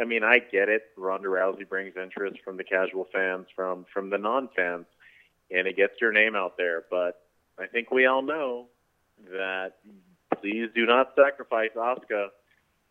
[0.00, 0.84] I mean, I get it.
[0.96, 4.86] Ronda Rousey brings interest from the casual fans, from from the non fans,
[5.52, 6.84] and it gets your name out there.
[6.90, 7.20] But
[7.58, 8.66] I think we all know
[9.30, 9.74] that
[10.40, 12.28] please do not sacrifice Asuka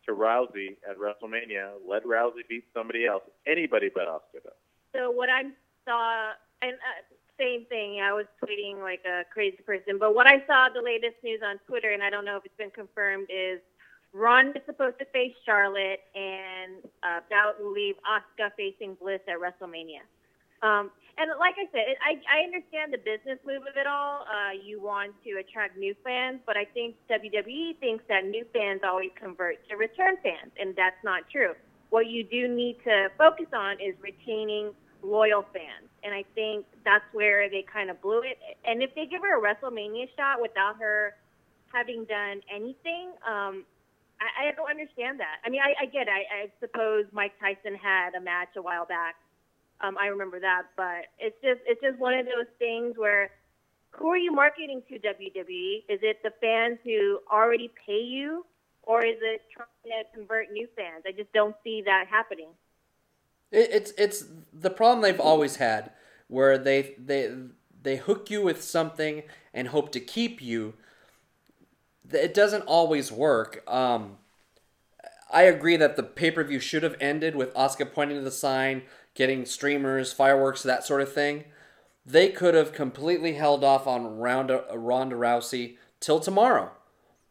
[0.06, 1.74] to Rousey at WrestleMania.
[1.88, 4.52] Let Rousey beat somebody else, anybody but Asuka.
[4.96, 5.44] So what I
[5.86, 9.98] saw, and uh, same thing, I was tweeting like a crazy person.
[10.00, 12.58] But what I saw the latest news on Twitter, and I don't know if it's
[12.58, 13.60] been confirmed, is
[14.14, 19.40] Ron is supposed to face Charlotte, and uh, that will leave Asuka facing Bliss at
[19.40, 20.04] WrestleMania.
[20.62, 24.26] Um, and like I said, I, I understand the business move of it all.
[24.28, 28.82] Uh, you want to attract new fans, but I think WWE thinks that new fans
[28.84, 31.54] always convert to return fans, and that's not true.
[31.92, 34.72] what you do need to focus on is retaining
[35.04, 35.92] loyal fans.
[36.04, 38.40] And I think that's where they kind of blew it.
[38.66, 41.14] And if they give her a WrestleMania shot without her
[41.72, 43.66] having done anything, um,
[44.20, 45.44] I, I don't understand that.
[45.46, 46.08] I mean, I, I get.
[46.08, 46.10] It.
[46.10, 49.16] I, I suppose Mike Tyson had a match a while back.
[49.84, 53.32] Um, I remember that, but it's just it's just one of those things where
[53.92, 55.84] who are you marketing to WWE?
[55.90, 58.46] Is it the fans who already pay you,
[58.84, 61.04] or is it trying to convert new fans?
[61.06, 62.50] I just don't see that happening.
[63.52, 65.92] It, it's it's the problem they've always had,
[66.28, 67.34] where they they
[67.82, 70.74] they hook you with something and hope to keep you.
[72.12, 73.64] It doesn't always work.
[73.72, 74.18] Um,
[75.32, 78.32] I agree that the pay per view should have ended with Asuka pointing to the
[78.32, 78.84] sign,
[79.14, 81.46] getting streamers, fireworks, that sort of thing.
[82.06, 86.72] They could have completely held off on Ronda, Ronda Rousey till tomorrow,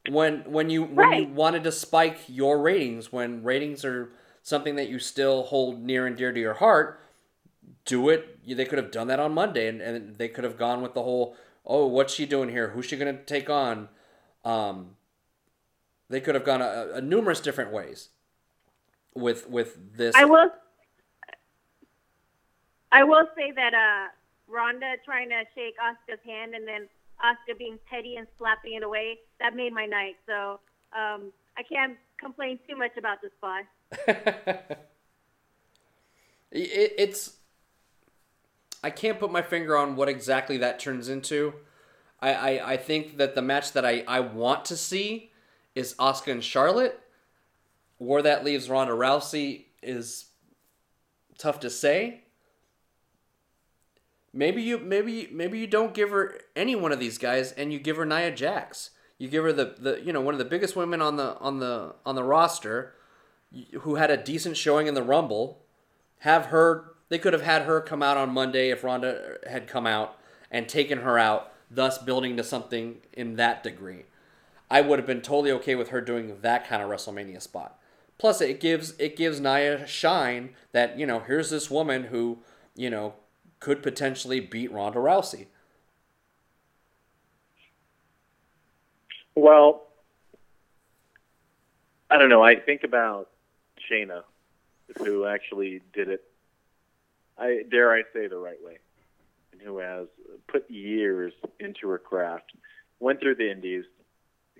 [0.08, 4.12] when when you when you wanted to spike your ratings, when ratings are
[4.42, 7.00] something that you still hold near and dear to your heart.
[7.84, 8.38] Do it.
[8.46, 11.02] They could have done that on Monday, and, and they could have gone with the
[11.02, 11.34] whole,
[11.66, 12.70] oh, what's she doing here?
[12.70, 13.88] Who's she going to take on?
[14.44, 14.96] Um,
[16.08, 18.10] they could have gone a, a numerous different ways
[19.14, 20.14] with with this.
[20.14, 20.50] I will.
[22.92, 24.08] I will say that uh,
[24.48, 26.88] Ronda trying to shake Asuka's hand and then
[27.24, 30.16] Asuka being petty and slapping it away that made my night.
[30.26, 30.60] So
[30.92, 33.64] um, I can't complain too much about the spot.
[36.50, 37.36] it, it's.
[38.82, 41.52] I can't put my finger on what exactly that turns into.
[42.20, 45.32] I, I, I think that the match that I, I want to see
[45.74, 46.98] is Asuka and Charlotte.
[47.98, 50.26] Where that leaves Ronda Rousey is
[51.36, 52.22] tough to say.
[54.32, 57.78] Maybe you maybe maybe you don't give her any one of these guys and you
[57.78, 58.90] give her Nia Jax.
[59.18, 61.58] You give her the, the you know one of the biggest women on the on
[61.58, 62.94] the on the roster
[63.80, 65.62] who had a decent showing in the Rumble.
[66.20, 69.86] Have her they could have had her come out on Monday if Ronda had come
[69.86, 70.16] out
[70.50, 74.04] and taken her out, thus building to something in that degree.
[74.70, 77.78] I would have been totally okay with her doing that kind of WrestleMania spot.
[78.16, 82.38] Plus, it gives it gives Nia shine that you know here's this woman who
[82.76, 83.14] you know
[83.60, 85.46] could potentially beat Ronda Rousey.
[89.34, 89.82] Well,
[92.10, 92.42] I don't know.
[92.42, 93.28] I think about
[93.90, 94.22] Shayna,
[94.98, 96.24] who actually did it.
[97.38, 98.78] I dare I say the right way,
[99.52, 100.08] and who has
[100.48, 102.52] put years into her craft.
[102.98, 103.84] Went through the Indies,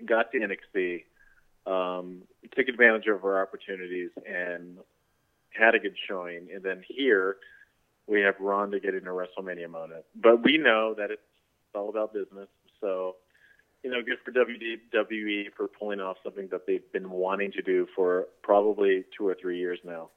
[0.05, 1.03] got to NXT,
[1.67, 2.23] um,
[2.55, 4.77] took advantage of her opportunities, and
[5.49, 6.47] had a good showing.
[6.53, 7.37] And then here,
[8.07, 10.05] we have Ronda getting a WrestleMania moment.
[10.15, 11.21] But we know that it's
[11.73, 12.47] all about business.
[12.79, 13.15] So,
[13.83, 17.87] you know, good for WWE for pulling off something that they've been wanting to do
[17.95, 20.09] for probably two or three years now.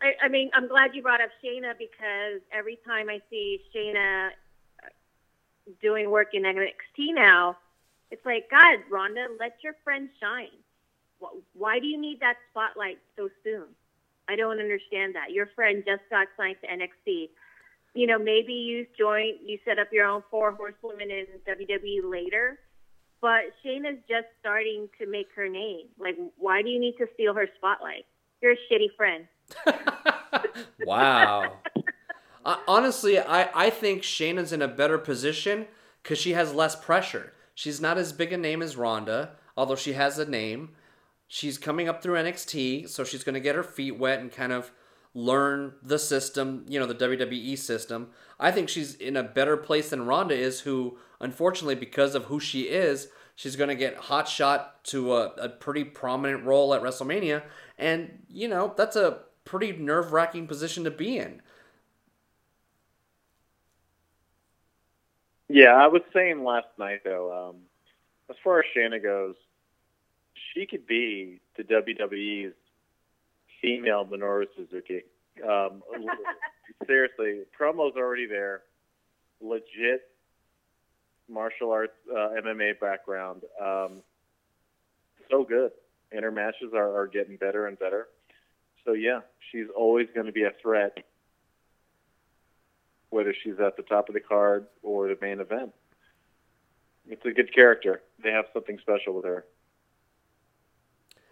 [0.00, 4.28] I, I mean, I'm glad you brought up Shayna because every time I see Shayna
[4.28, 4.88] uh,
[5.82, 7.56] doing work in NXT now,
[8.10, 10.48] it's like, God, Ronda, let your friend shine.
[11.52, 13.66] Why do you need that spotlight so soon?
[14.28, 15.32] I don't understand that.
[15.32, 17.30] Your friend just got signed to NXT.
[17.94, 22.58] You know, maybe you join, you set up your own four horsewomen in WWE later,
[23.20, 25.86] but Shayna's just starting to make her name.
[25.98, 28.04] Like, why do you need to steal her spotlight?
[28.40, 29.26] You're a shitty friend.
[30.86, 31.54] wow.
[32.68, 35.66] honestly, I, I think Shayna's in a better position
[36.02, 37.32] because she has less pressure.
[37.54, 40.70] She's not as big a name as Ronda, although she has a name.
[41.28, 44.50] She's coming up through NXT, so she's going to get her feet wet and kind
[44.50, 44.72] of
[45.14, 48.08] learn the system, you know, the WWE system.
[48.40, 52.40] I think she's in a better place than Ronda is, who, unfortunately, because of who
[52.40, 56.82] she is, she's going to get hot shot to a, a pretty prominent role at
[56.82, 57.42] WrestleMania.
[57.76, 61.42] And, you know, that's a pretty nerve wracking position to be in.
[65.48, 67.56] Yeah, I was saying last night though, um,
[68.28, 69.34] as far as Shayna goes,
[70.58, 72.54] she could be the WWE's
[73.62, 75.02] female Minoru Suzuki.
[75.46, 75.82] Um,
[76.86, 78.62] seriously, promo's already there.
[79.40, 80.02] Legit
[81.28, 83.42] martial arts, uh, MMA background.
[83.62, 84.02] Um,
[85.30, 85.70] so good,
[86.10, 88.08] and her matches are, are getting better and better.
[88.84, 89.20] So yeah,
[89.52, 90.98] she's always going to be a threat
[93.10, 95.72] whether she's at the top of the card or the main event.
[97.08, 98.02] It's a good character.
[98.22, 99.46] They have something special with her.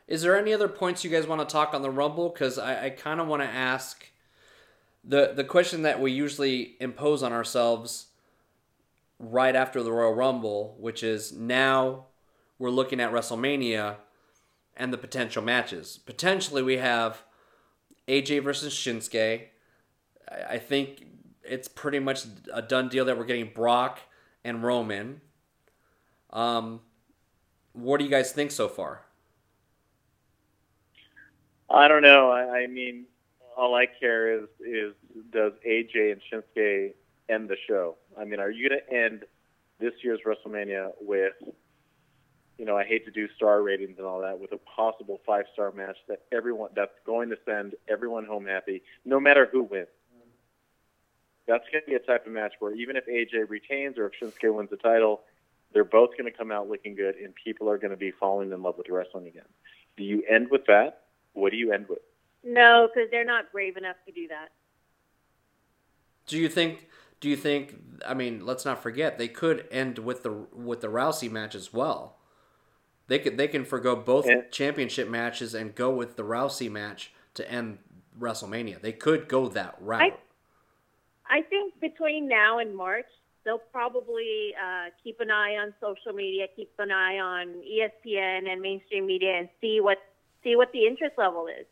[0.08, 2.28] Is there any other points you guys want to talk on the Rumble?
[2.28, 4.06] Because I, I kind of want to ask
[5.02, 8.06] the the question that we usually impose on ourselves
[9.18, 12.06] right after the Royal Rumble, which is now
[12.58, 13.96] we're looking at WrestleMania
[14.76, 15.98] and the potential matches.
[16.04, 17.22] Potentially, we have
[18.08, 19.42] AJ versus Shinsuke.
[20.30, 21.06] I, I think
[21.42, 24.00] it's pretty much a done deal that we're getting Brock
[24.44, 25.20] and Roman.
[26.30, 26.80] Um,
[27.72, 29.05] what do you guys think so far?
[31.68, 32.30] I don't know.
[32.30, 33.04] I, I mean,
[33.56, 34.94] all I care is is
[35.32, 36.94] does AJ and Shinsuke
[37.28, 37.96] end the show?
[38.18, 39.24] I mean, are you going to end
[39.80, 41.34] this year's WrestleMania with,
[42.58, 45.46] you know, I hate to do star ratings and all that, with a possible five
[45.52, 49.88] star match that everyone that's going to send everyone home happy, no matter who wins.
[51.46, 54.12] That's going to be a type of match where even if AJ retains or if
[54.20, 55.22] Shinsuke wins the title,
[55.72, 58.50] they're both going to come out looking good, and people are going to be falling
[58.52, 59.44] in love with wrestling again.
[59.96, 61.02] Do you end with that?
[61.36, 61.98] What do you end with?
[62.42, 64.48] No, because they're not brave enough to do that.
[66.26, 66.88] Do you think?
[67.20, 67.76] Do you think?
[68.06, 71.72] I mean, let's not forget they could end with the with the Rousey match as
[71.72, 72.16] well.
[73.08, 74.42] They could they can forego both Yeah.
[74.50, 77.78] championship matches and go with the Rousey match to end
[78.18, 78.80] WrestleMania.
[78.80, 80.18] They could go that route.
[81.28, 83.06] I think between now and March,
[83.44, 88.60] they'll probably uh, keep an eye on social media, keep an eye on ESPN and
[88.62, 89.98] mainstream media, and see what
[90.46, 91.66] see what the interest level is.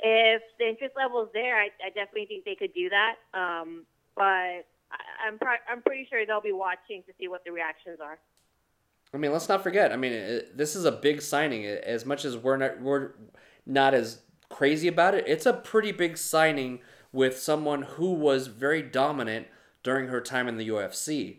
[0.00, 3.16] If the interest level is there, I, I definitely think they could do that.
[3.34, 3.84] Um,
[4.16, 7.98] but I, I'm pro- I'm pretty sure they'll be watching to see what the reactions
[8.02, 8.18] are.
[9.12, 9.92] I mean, let's not forget.
[9.92, 11.64] I mean, it, this is a big signing.
[11.66, 13.12] As much as we're not we're
[13.66, 16.80] not as crazy about it, it's a pretty big signing
[17.12, 19.46] with someone who was very dominant
[19.82, 21.38] during her time in the UFC.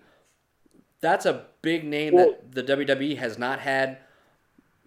[0.99, 3.97] That's a big name that the WWE has not had,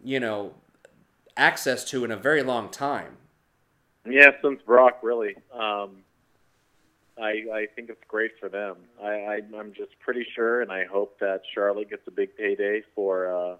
[0.02, 0.54] you know,
[1.36, 3.16] access to in a very long time.
[4.08, 5.34] Yeah, since Brock, really.
[5.52, 6.02] Um,
[7.18, 8.76] I I think it's great for them.
[9.02, 12.82] I, I I'm just pretty sure, and I hope that Charlotte gets a big payday
[12.94, 13.56] for, uh,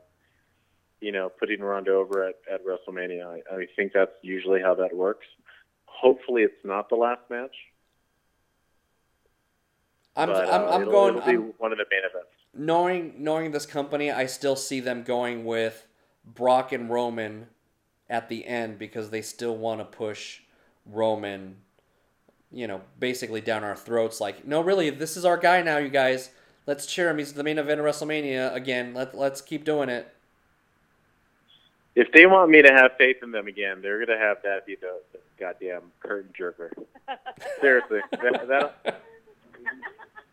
[1.01, 3.27] you know, putting Ronda over at, at WrestleMania.
[3.27, 5.27] I, I think that's usually how that works.
[5.87, 7.55] Hopefully, it's not the last match.
[10.17, 11.17] I'm but, I'm, uh, I'm it'll- going.
[11.17, 12.31] It'll be I'm, one of the main events.
[12.55, 15.87] knowing knowing this company, I still see them going with
[16.25, 17.47] Brock and Roman
[18.09, 20.41] at the end because they still want to push
[20.87, 21.57] Roman,
[22.53, 24.21] you know, basically down our throats.
[24.21, 26.31] Like, no, really, this is our guy now, you guys.
[26.67, 27.19] Let's cheer him.
[27.19, 28.95] He's the main event of WrestleMania again.
[28.95, 30.11] Let let's keep doing it.
[31.95, 34.67] If they want me to have faith in them again, they're going to have that
[34.67, 36.71] be the, the goddamn curtain jerker.
[37.61, 38.49] Seriously, that,
[38.83, 39.03] that,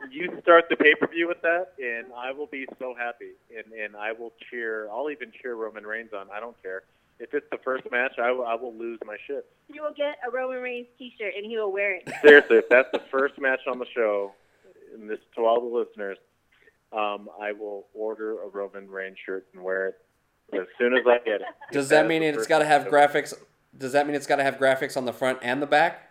[0.10, 3.74] you start the pay per view with that, and I will be so happy, and
[3.74, 4.90] and I will cheer.
[4.90, 6.28] I'll even cheer Roman Reigns on.
[6.34, 6.84] I don't care
[7.22, 8.14] if it's the first match.
[8.22, 9.46] I will, I will lose my shit.
[9.72, 12.10] You will get a Roman Reigns T-shirt, and he will wear it.
[12.22, 14.34] Seriously, if that's the first match on the show,
[14.94, 16.18] and this to all the listeners,
[16.92, 19.96] um, I will order a Roman Reigns shirt and wear it
[20.54, 21.48] as soon as I get it.
[21.72, 23.34] Does If that mean it's got to have graphics?
[23.78, 26.10] Does that mean it's got to have graphics on the front and the back?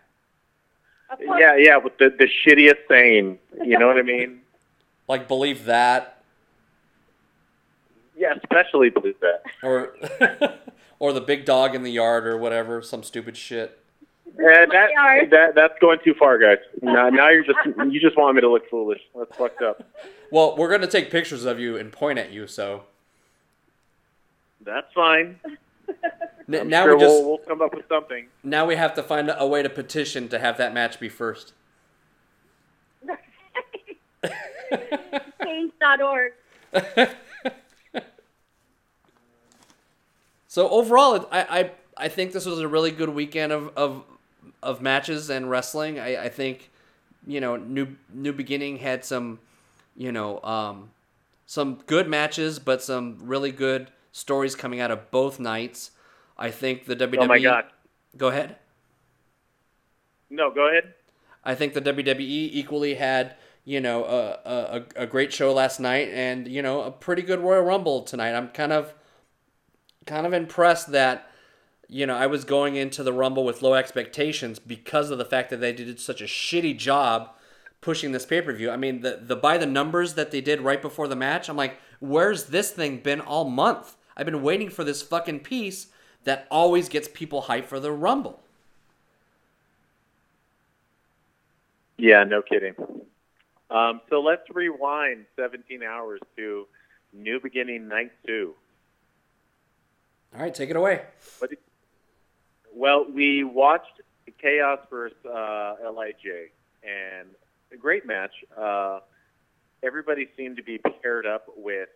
[1.19, 3.37] Yeah, yeah, with the the shittiest saying.
[3.63, 4.39] You know what I mean?
[5.09, 6.23] Like, believe that,
[8.15, 9.43] Yeah, especially believe that.
[9.61, 9.93] or
[11.01, 13.79] or the big dog in the yard, or whatever, some stupid shit.
[14.27, 16.59] Uh, yeah, that, that that's going too far, guys.
[16.83, 17.57] Now, now you're just
[17.91, 19.01] you just want me to look foolish.
[19.17, 19.83] That's fucked up.
[20.33, 22.83] Well, we're gonna take pictures of you and point at you, so
[24.63, 25.37] That's fine.
[26.47, 28.27] N- I'm now sure we just we'll, we'll come up with something.
[28.41, 31.51] now we have to find a way to petition to have that match be first.
[35.43, 36.31] Change.org.
[40.51, 44.03] so overall, I, I I think this was a really good weekend of of,
[44.61, 45.97] of matches and wrestling.
[45.97, 46.71] I, I think
[47.25, 49.39] you know new new beginning had some
[49.95, 50.89] you know um,
[51.45, 55.91] some good matches, but some really good stories coming out of both nights.
[56.37, 57.19] I think the WWE.
[57.21, 57.67] Oh my god.
[58.17, 58.57] Go ahead.
[60.29, 60.95] No, go ahead.
[61.45, 66.09] I think the WWE equally had, you know, a, a, a great show last night
[66.09, 68.33] and, you know, a pretty good Royal Rumble tonight.
[68.33, 68.93] I'm kind of
[70.05, 71.29] kind of impressed that,
[71.87, 75.49] you know, I was going into the Rumble with low expectations because of the fact
[75.49, 77.31] that they did such a shitty job
[77.81, 78.69] pushing this pay-per-view.
[78.69, 81.57] I mean, the the by the numbers that they did right before the match, I'm
[81.57, 83.95] like, where's this thing been all month?
[84.15, 85.87] I've been waiting for this fucking piece
[86.23, 88.41] that always gets people hyped for the Rumble.
[91.97, 92.75] Yeah, no kidding.
[93.69, 96.67] Um, so let's rewind 17 hours to
[97.13, 98.53] New Beginning Night Two.
[100.33, 101.01] All right, take it away.
[101.39, 101.59] What did,
[102.73, 104.01] well, we watched
[104.41, 106.49] Chaos versus uh, Lij,
[106.83, 107.27] and
[107.71, 108.31] a great match.
[108.57, 108.99] Uh,
[109.83, 111.89] everybody seemed to be paired up with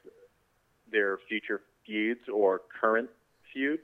[0.91, 3.09] their future feuds or current
[3.51, 3.79] feud.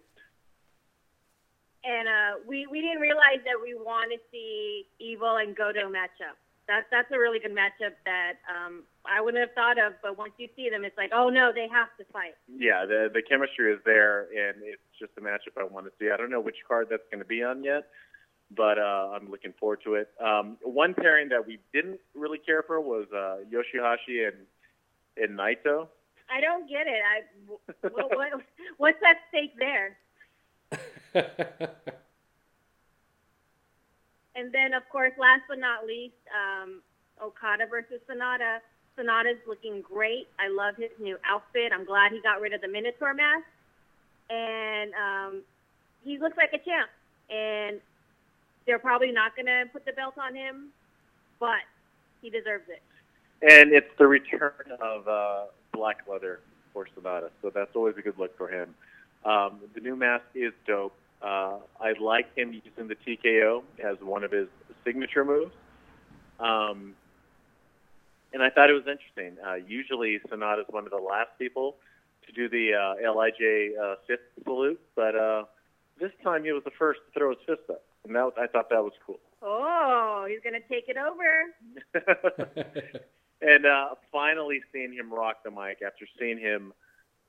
[1.84, 6.18] and uh, we we didn't realize that we want to see Evil and Goto match
[6.30, 6.38] up.
[6.68, 9.94] That's that's a really good matchup that um, I wouldn't have thought of.
[10.02, 12.36] But once you see them, it's like, oh no, they have to fight.
[12.48, 16.10] Yeah, the the chemistry is there, and it's just a matchup I want to see.
[16.12, 17.88] I don't know which card that's going to be on yet,
[18.56, 20.10] but uh, I'm looking forward to it.
[20.24, 24.38] Um, one pairing that we didn't really care for was uh, Yoshihashi and
[25.18, 25.88] and Naito.
[26.34, 27.02] I don't get it.
[27.04, 27.22] I
[27.90, 28.30] what, what
[28.78, 29.98] what's at stake there?
[34.36, 36.82] and then, of course, last but not least, um,
[37.22, 38.60] Okada versus Sanada.
[38.98, 40.28] Sanada's looking great.
[40.40, 41.72] I love his new outfit.
[41.74, 43.46] I'm glad he got rid of the Minotaur mask,
[44.30, 45.42] and um,
[46.04, 46.90] he looks like a champ.
[47.30, 47.80] And
[48.66, 50.68] they're probably not going to put the belt on him,
[51.40, 51.64] but
[52.22, 52.82] he deserves it.
[53.42, 56.42] And it's the return of uh, black leather
[56.74, 58.76] for Sanada, so that's always a good look for him.
[59.26, 60.94] Um, the new mask is dope.
[61.22, 64.48] Uh, I like him using the TKO as one of his
[64.84, 65.54] signature moves.
[66.40, 66.96] Um,
[68.34, 69.38] and I thought it was interesting.
[69.46, 71.78] Uh, usually, Sanada is one of the last people
[72.26, 73.42] to do the uh, Lij
[73.82, 75.44] uh, fist salute, but uh,
[76.00, 78.70] this time he was the first to throw his fist up, and that, I thought
[78.70, 79.20] that was cool.
[79.42, 81.52] Oh, he's gonna take it over.
[83.42, 86.74] and uh, finally seeing him rock the mic after seeing him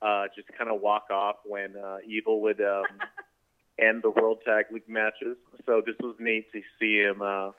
[0.02, 2.84] uh, just kind of walk off when uh, Evil would um,
[3.78, 5.36] end the World Tag League matches.
[5.64, 7.50] So this was neat to see him uh,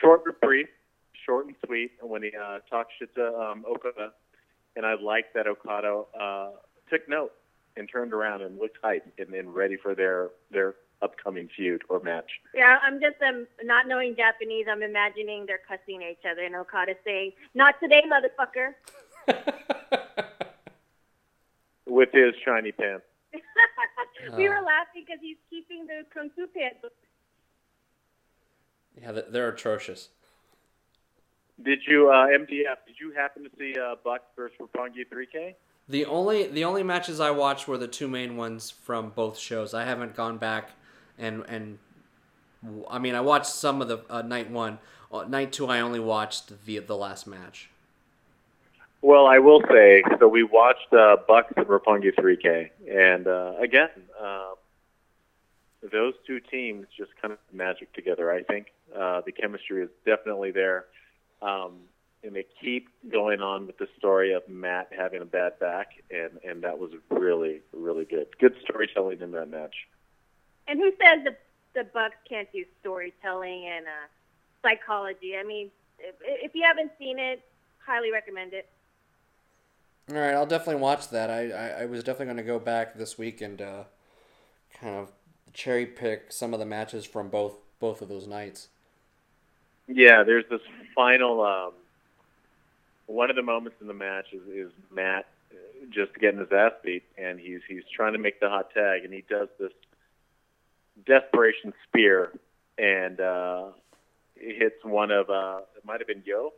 [0.00, 0.68] short but brief,
[1.24, 4.12] short and sweet and when he uh, talked shit to um, Okada.
[4.76, 6.50] And I like that Okada uh,
[6.90, 7.32] took note
[7.76, 12.00] and turned around and looked hyped and, then ready for their their upcoming feud or
[12.00, 12.30] match.
[12.54, 14.66] Yeah, I'm just um, not knowing Japanese.
[14.70, 18.74] I'm imagining they're cussing at each other, and Okada saying, "Not today, motherfucker."
[21.86, 23.04] With his shiny pants.
[24.36, 26.78] we were laughing because he's keeping the kung fu pants.
[29.00, 30.10] Yeah, they're atrocious.
[31.64, 32.76] Did you uh, MDF?
[32.86, 35.54] Did you happen to see uh, Bucks versus Roppongi 3K?
[35.88, 39.74] The only the only matches I watched were the two main ones from both shows.
[39.74, 40.70] I haven't gone back
[41.18, 41.78] and and
[42.88, 44.78] I mean I watched some of the uh, night one.
[45.12, 47.70] Uh, night two I only watched the the last match.
[49.02, 50.28] Well, I will say so.
[50.28, 53.88] We watched uh, Bucks and Roppongi 3K, and uh, again,
[54.20, 54.50] uh,
[55.90, 58.30] those two teams just kind of magic together.
[58.30, 60.84] I think uh, the chemistry is definitely there.
[61.42, 61.78] Um,
[62.22, 66.30] and they keep going on with the story of Matt having a bad back, and
[66.44, 68.26] and that was really really good.
[68.38, 69.74] Good storytelling in that match.
[70.68, 71.36] And who says the
[71.74, 74.06] the Bucks can't do storytelling and uh,
[74.62, 75.36] psychology?
[75.36, 77.42] I mean, if, if you haven't seen it,
[77.78, 78.68] highly recommend it.
[80.10, 81.30] All right, I'll definitely watch that.
[81.30, 83.84] I I, I was definitely going to go back this week and uh,
[84.78, 85.12] kind of
[85.52, 88.68] cherry pick some of the matches from both both of those nights.
[89.92, 90.60] Yeah, there's this
[90.94, 91.42] final.
[91.42, 91.72] Um,
[93.06, 95.26] one of the moments in the match is, is Matt
[95.90, 99.12] just getting his ass beat, and he's he's trying to make the hot tag, and
[99.12, 99.72] he does this
[101.04, 102.32] desperation spear,
[102.78, 103.64] and uh,
[104.36, 106.52] hits one of uh, it might have been Yoh,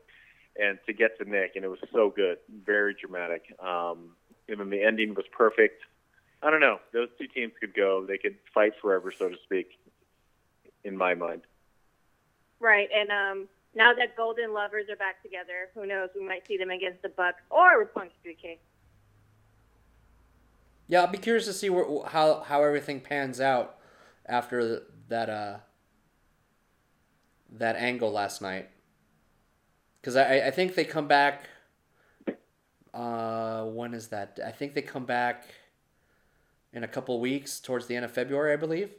[0.61, 3.55] and to get to Nick, and it was so good, very dramatic.
[3.59, 4.11] Um,
[4.49, 5.83] and then the ending was perfect.
[6.43, 9.79] I don't know; those two teams could go; they could fight forever, so to speak,
[10.85, 11.43] in my mind.
[12.63, 16.11] Right, and um, now that Golden Lovers are back together, who knows?
[16.15, 18.59] We might see them against the Bucks or Roppongi 3K.
[20.87, 23.79] Yeah, I'll be curious to see where, how how everything pans out
[24.27, 25.57] after that uh
[27.51, 28.69] that angle last night.
[30.01, 31.49] Because I I think they come back.
[32.95, 34.39] Uh, when is that?
[34.45, 35.47] I think they come back
[36.73, 38.91] in a couple weeks, towards the end of February, I believe.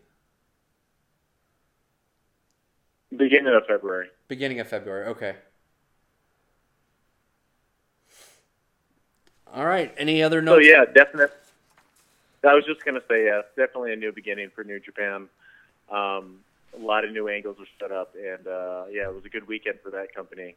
[3.18, 4.08] Beginning of February.
[4.28, 5.08] Beginning of February.
[5.08, 5.36] Okay.
[9.54, 9.94] All right.
[9.98, 10.66] Any other notes?
[10.66, 11.36] So yeah, definitely.
[12.46, 15.30] I was just gonna say yes, definitely a new beginning for New Japan.
[15.90, 16.40] Um,
[16.76, 19.48] a lot of new angles were set up, and uh, yeah, it was a good
[19.48, 20.56] weekend for that company,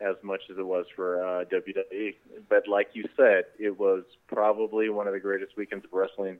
[0.00, 2.14] as much as it was for uh, WWE.
[2.48, 6.38] But like you said, it was probably one of the greatest weekends of wrestling.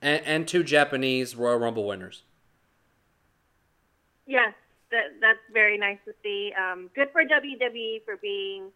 [0.00, 2.22] And, and two Japanese Royal Rumble winners.
[4.30, 4.54] Yes,
[4.92, 6.52] that, that's very nice to see.
[6.56, 8.70] Um, good for WWE for being,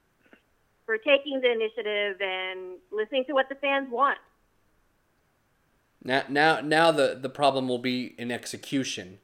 [0.84, 4.18] for taking the initiative and listening to what the fans want.
[6.02, 9.20] Now, now, now the, the problem will be in execution.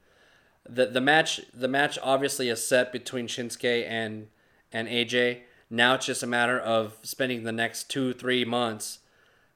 [0.69, 4.27] The the match the match obviously is set between Shinsuke and
[4.71, 5.41] and AJ.
[5.71, 8.99] Now it's just a matter of spending the next two three months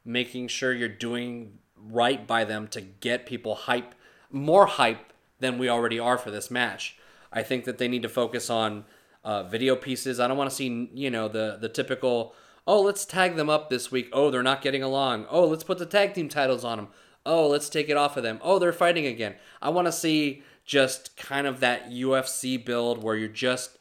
[0.04, 3.94] making sure you're doing right by them to get people hype,
[4.32, 6.98] more hype than we already are for this match.
[7.32, 8.86] I think that they need to focus on
[9.24, 10.20] uh, video pieces.
[10.20, 12.34] I don't want to see you know the the typical
[12.68, 14.10] oh let's tag them up this week.
[14.14, 15.26] Oh they're not getting along.
[15.30, 16.88] Oh let's put the tag team titles on them.
[17.26, 18.40] Oh let's take it off of them.
[18.42, 19.36] Oh they're fighting again.
[19.62, 23.78] I want to see just kind of that UFC build where you're just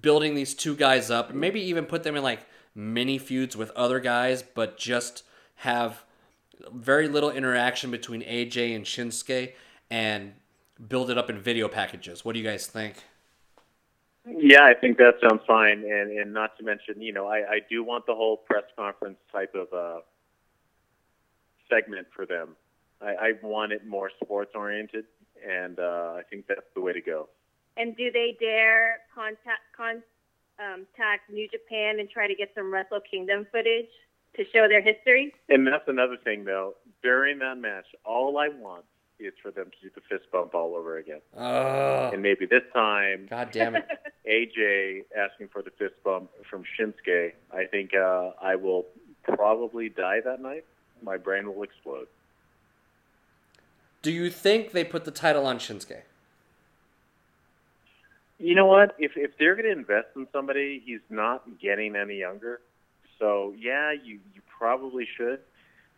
[0.00, 1.34] building these two guys up.
[1.34, 5.22] Maybe even put them in like mini feuds with other guys, but just
[5.56, 6.04] have
[6.72, 9.52] very little interaction between AJ and Shinsuke
[9.90, 10.34] and
[10.88, 12.24] build it up in video packages.
[12.24, 12.96] What do you guys think?
[14.28, 17.60] Yeah, I think that sounds fine, and and not to mention, you know, I I
[17.70, 20.00] do want the whole press conference type of uh,
[21.70, 22.56] segment for them.
[23.00, 25.04] I, I want it more sports oriented,
[25.46, 27.28] and uh, I think that's the way to go.
[27.76, 30.02] And do they dare contact con,
[30.58, 33.90] um, contact New Japan and try to get some Wrestle Kingdom footage
[34.36, 35.34] to show their history?
[35.48, 36.74] And that's another thing, though.
[37.02, 38.84] During that match, all I want
[39.18, 41.20] is for them to do the fist bump all over again.
[41.36, 43.86] Oh, And maybe this time, God damn it.
[44.28, 47.32] AJ asking for the fist bump from Shinsuke.
[47.52, 48.86] I think uh, I will
[49.22, 50.64] probably die that night.
[51.02, 52.08] My brain will explode.
[54.02, 56.02] Do you think they put the title on Shinsuke?
[58.38, 58.94] You know what?
[58.98, 62.60] If if they're going to invest in somebody, he's not getting any younger.
[63.18, 65.40] So yeah, you you probably should.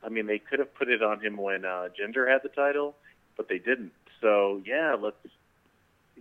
[0.04, 2.94] I mean, they could have put it on him when uh, Jinder had the title,
[3.38, 3.92] but they didn't.
[4.20, 5.16] So yeah, let's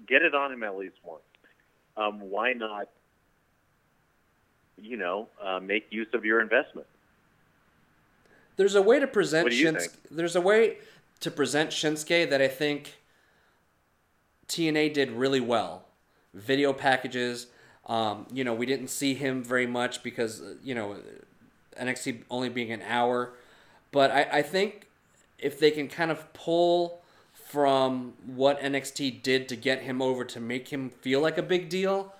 [0.07, 1.24] get it on him at least once.
[1.97, 2.88] Um, why not?
[4.78, 6.88] You know, uh, make use of your investment.
[8.55, 9.97] There's a way to present Shinsuke.
[10.09, 10.78] There's a way
[11.20, 12.99] to present Shinsuke that I think
[14.47, 15.86] TNA did really well.
[16.34, 17.47] Video packages.
[17.88, 20.97] Um, you know, we didn't see him very much because you know
[21.80, 23.34] NXT only being an hour,
[23.91, 24.88] but I, I think
[25.39, 27.01] if they can kind of pull
[27.48, 31.70] from what NXT did to get him over to make him feel like a big
[31.70, 32.14] deal,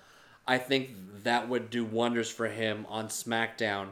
[0.46, 0.90] I think
[1.22, 3.88] that would do wonders for him on SmackDown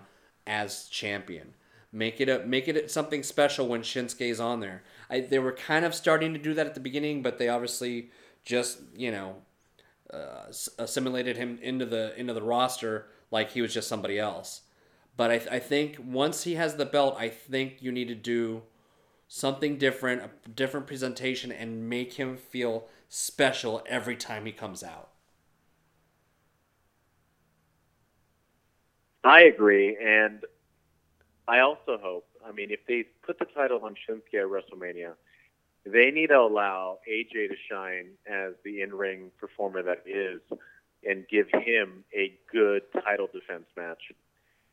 [0.47, 1.53] as champion.
[1.93, 4.83] Make it a make it something special when Shinsuke's on there.
[5.11, 8.11] I, they were kind of starting to do that at the beginning, but they obviously
[8.45, 9.37] just you know
[10.13, 14.63] uh, assimilated him into the into the roster like he was just somebody else.
[15.17, 18.63] But I, I think once he has the belt, I think you need to do
[19.29, 25.11] something different, a different presentation, and make him feel special every time he comes out.
[29.25, 30.45] I agree, and
[31.49, 32.27] I also hope.
[32.47, 35.15] I mean, if they put the title on Shinsuke at WrestleMania,
[35.85, 40.41] they need to allow AJ to shine as the in-ring performer that is,
[41.09, 44.13] and give him a good title defense match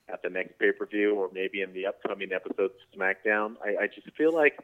[0.09, 3.55] at the next pay-per-view, or maybe in the upcoming episodes of SmackDown.
[3.63, 4.57] I, I just feel like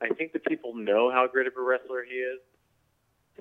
[0.00, 2.40] I think the people know how great of a wrestler he is,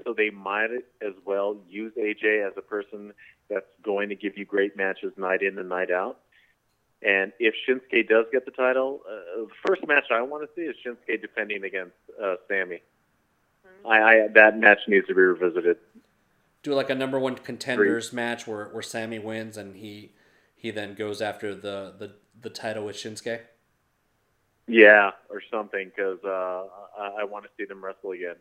[0.04, 0.70] so they might
[1.02, 3.14] as well use AJ as a person
[3.50, 6.20] that's going to give you great matches night in and night out.
[7.02, 10.68] And if Shinsuke does get the title, uh, the first match I want to see
[10.68, 12.82] is Shinsuke defending against uh, Sammy.
[13.88, 15.78] I, I that match needs to be revisited.
[16.64, 20.12] Do like a number one contenders match where, where Sammy wins and he
[20.58, 23.42] he then goes after the, the, the title with Shinsuke.
[24.68, 26.66] Yeah, or something, because uh,
[27.00, 28.36] I, I want to see them wrestle again.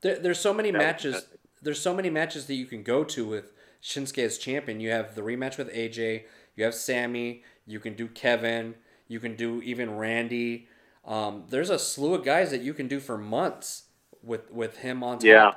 [0.00, 1.26] There, there's so many That matches.
[1.60, 3.52] There's so many matches that you can go to with
[3.82, 4.80] Shinsuke as champion.
[4.80, 6.22] You have the rematch with AJ.
[6.56, 7.42] You have Sammy.
[7.66, 8.76] You can do Kevin.
[9.08, 10.68] You can do even Randy.
[11.04, 13.84] Um, there's a slew of guys that you can do for months
[14.22, 15.24] with with him on top.
[15.24, 15.52] Yeah.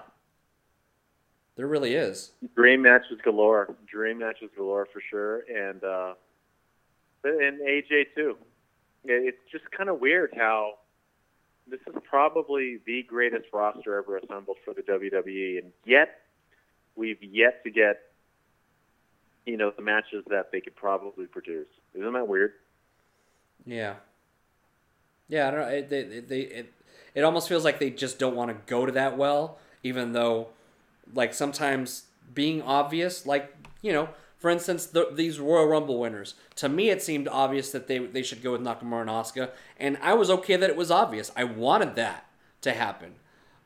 [1.56, 2.32] There really is.
[2.56, 3.76] Dream matches galore.
[3.86, 6.14] Dream matches galore for sure, and uh,
[7.24, 8.38] and AJ too.
[9.04, 10.76] It's just kind of weird how
[11.68, 16.22] this is probably the greatest roster ever assembled for the WWE, and yet
[16.95, 18.02] we've yet to get
[19.45, 21.68] you know the matches that they could probably produce.
[21.93, 22.54] Isn't that weird?
[23.66, 23.95] Yeah.
[25.28, 25.68] Yeah, I don't know.
[25.68, 26.74] It, they, they, it,
[27.16, 30.49] it almost feels like they just don't want to go to that well, even though,
[31.14, 36.68] like, sometimes being obvious, like, you know, for instance, the, these Royal Rumble winners, to
[36.68, 40.14] me, it seemed obvious that they, they should go with Nakamura and Asuka, and I
[40.14, 41.32] was okay that it was obvious.
[41.36, 42.26] I wanted that
[42.62, 43.14] to happen.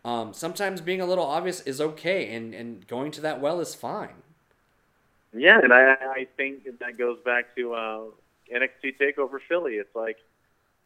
[0.03, 3.73] Um, sometimes being a little obvious is okay, and, and going to that well is
[3.73, 4.21] fine.
[5.33, 7.99] Yeah, and I, I think that goes back to uh,
[8.53, 9.73] NXT Takeover Philly.
[9.73, 10.17] It's like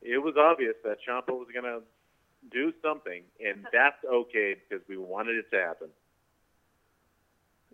[0.02, 1.82] it was obvious that Ciampa was going to
[2.50, 5.90] do something, and that's okay because we wanted it to happen.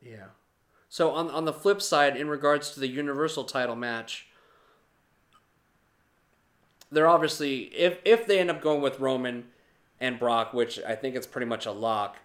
[0.05, 0.27] Yeah.
[0.87, 4.27] So on on the flip side, in regards to the Universal title match,
[6.91, 9.45] they're obviously if if they end up going with Roman
[9.99, 12.17] and Brock, which I think it's pretty much a lock.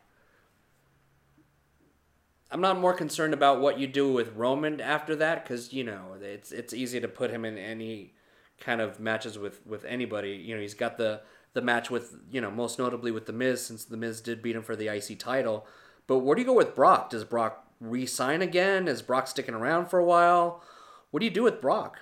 [2.53, 6.17] I'm not more concerned about what you do with Roman after that because you know
[6.21, 8.13] it's it's easy to put him in any
[8.61, 10.33] kind of matches with with anybody.
[10.33, 11.23] You know he's got the
[11.55, 14.57] the match with you know most notably with the Miz since the Miz did beat
[14.57, 15.67] him for the IC title.
[16.07, 17.11] But where do you go with Brock?
[17.11, 18.89] Does Brock re-sign again?
[18.89, 20.63] Is Brock sticking around for a while?
[21.11, 21.99] What do you do with Brock?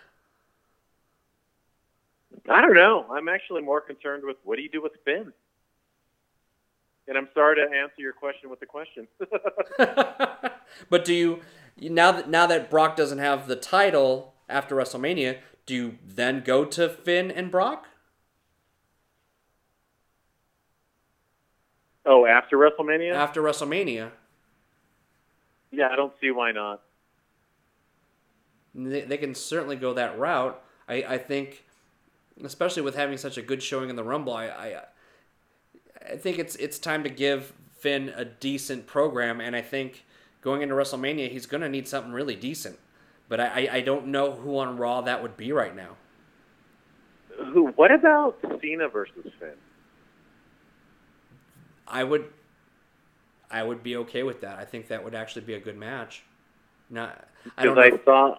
[2.48, 3.06] I don't know.
[3.10, 5.32] I'm actually more concerned with what do you do with Finn?
[7.06, 9.08] And I'm sorry to answer your question with the question.
[10.90, 11.40] but do you
[11.80, 16.64] now that now that Brock doesn't have the title after WrestleMania, do you then go
[16.66, 17.86] to Finn and Brock?
[22.04, 23.14] Oh, after WrestleMania?
[23.14, 24.12] After WrestleMania.
[25.70, 26.82] Yeah, I don't see why not.
[28.74, 30.60] They, they can certainly go that route.
[30.88, 31.64] I, I think,
[32.44, 34.82] especially with having such a good showing in the Rumble, I, I,
[36.12, 40.04] I think it's it's time to give Finn a decent program, and I think
[40.40, 42.78] going into WrestleMania, he's going to need something really decent.
[43.28, 45.96] But I, I don't know who on Raw that would be right now.
[47.52, 47.68] Who?
[47.68, 49.50] What about Cena versus Finn?
[51.86, 52.26] I would
[53.50, 54.58] I would be okay with that.
[54.58, 56.22] I think that would actually be a good match.
[56.90, 57.26] Not
[57.56, 57.78] I don't.
[57.78, 58.36] I saw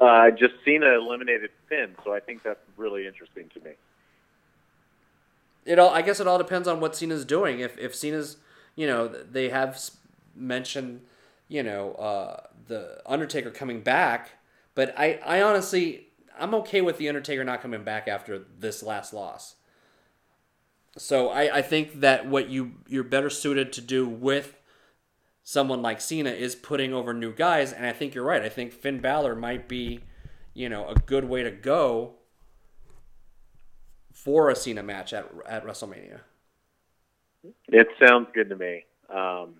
[0.00, 3.72] uh, just Cena eliminated Finn, so I think that's really interesting to me.
[5.66, 7.60] It all I guess it all depends on what Cena's doing.
[7.60, 8.38] If if Cena's,
[8.76, 9.78] you know, they have
[10.34, 11.02] mentioned,
[11.48, 14.30] you know, uh, the Undertaker coming back,
[14.74, 19.12] but I I honestly I'm okay with the Undertaker not coming back after this last
[19.12, 19.56] loss.
[20.96, 24.56] So I, I think that what you you're better suited to do with
[25.42, 28.42] someone like Cena is putting over new guys, and I think you're right.
[28.42, 30.00] I think Finn Balor might be,
[30.52, 32.14] you know, a good way to go
[34.12, 36.20] for a Cena match at at WrestleMania.
[37.68, 38.84] It sounds good to me.
[39.08, 39.54] Um,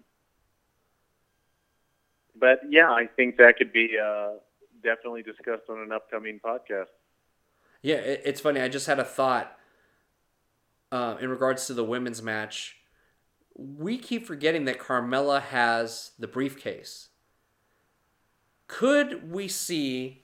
[2.39, 4.33] but yeah, I think that could be uh,
[4.83, 6.87] definitely discussed on an upcoming podcast.
[7.83, 8.61] Yeah, it, it's funny.
[8.61, 9.57] I just had a thought
[10.93, 12.77] uh, in regards to the women's match.
[13.55, 17.09] We keep forgetting that Carmella has the briefcase.
[18.67, 20.23] Could we see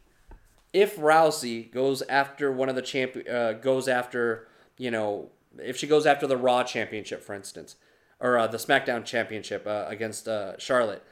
[0.72, 4.46] if Rousey goes after one of the champ uh, goes after
[4.78, 7.76] you know if she goes after the Raw championship, for instance,
[8.20, 11.02] or uh, the SmackDown championship uh, against uh, Charlotte?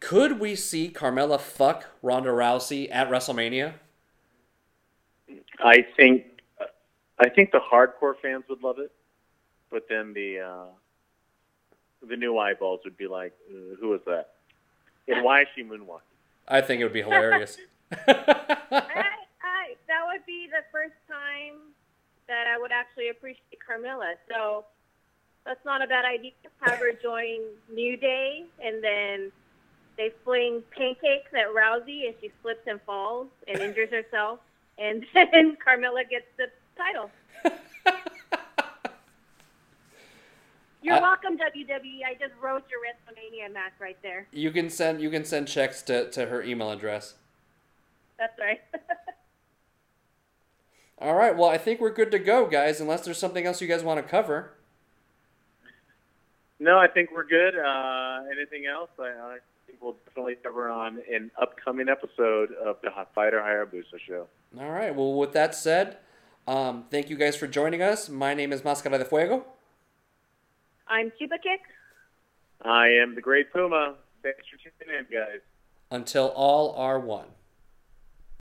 [0.00, 3.74] Could we see Carmella fuck Ronda Rousey at WrestleMania?
[5.58, 6.35] I think
[7.18, 8.92] I think the hardcore fans would love it,
[9.70, 14.34] but then the uh, the new eyeballs would be like, uh, "Who is that?
[15.08, 16.00] And why is she moonwalking?"
[16.48, 17.56] I think it would be hilarious.
[17.92, 18.04] I,
[18.70, 21.54] I, that would be the first time
[22.28, 24.14] that I would actually appreciate Carmella.
[24.28, 24.64] So
[25.44, 26.32] that's not a bad idea.
[26.60, 27.40] Have her join
[27.72, 29.32] New Day, and then
[29.96, 34.40] they fling pancakes at Rousey, and she slips and falls and injures herself,
[34.78, 36.46] and then Carmella gets the
[36.76, 37.10] title.
[40.82, 42.00] You're I- welcome, WWE.
[42.06, 44.26] I just wrote your WrestleMania match right there.
[44.32, 47.14] you can send you can send checks to, to her email address.
[48.18, 48.60] That's right.
[50.98, 52.80] All right, well I think we're good to go, guys.
[52.80, 54.52] Unless there's something else you guys want to cover.
[56.58, 57.54] No, I think we're good.
[57.54, 58.88] Uh, anything else?
[58.98, 63.98] I, I think we'll definitely cover on an upcoming episode of the Hot Fighter Hayabusa
[64.08, 64.26] show.
[64.58, 64.94] All right.
[64.94, 65.98] Well, with that said,
[66.46, 68.08] um, thank you guys for joining us.
[68.08, 69.44] My name is Mascara de Fuego.
[70.88, 71.60] I'm Chupa Kick.
[72.62, 73.96] I am the Great Puma.
[74.22, 75.40] Thanks for tuning in, guys.
[75.90, 77.26] Until all are one.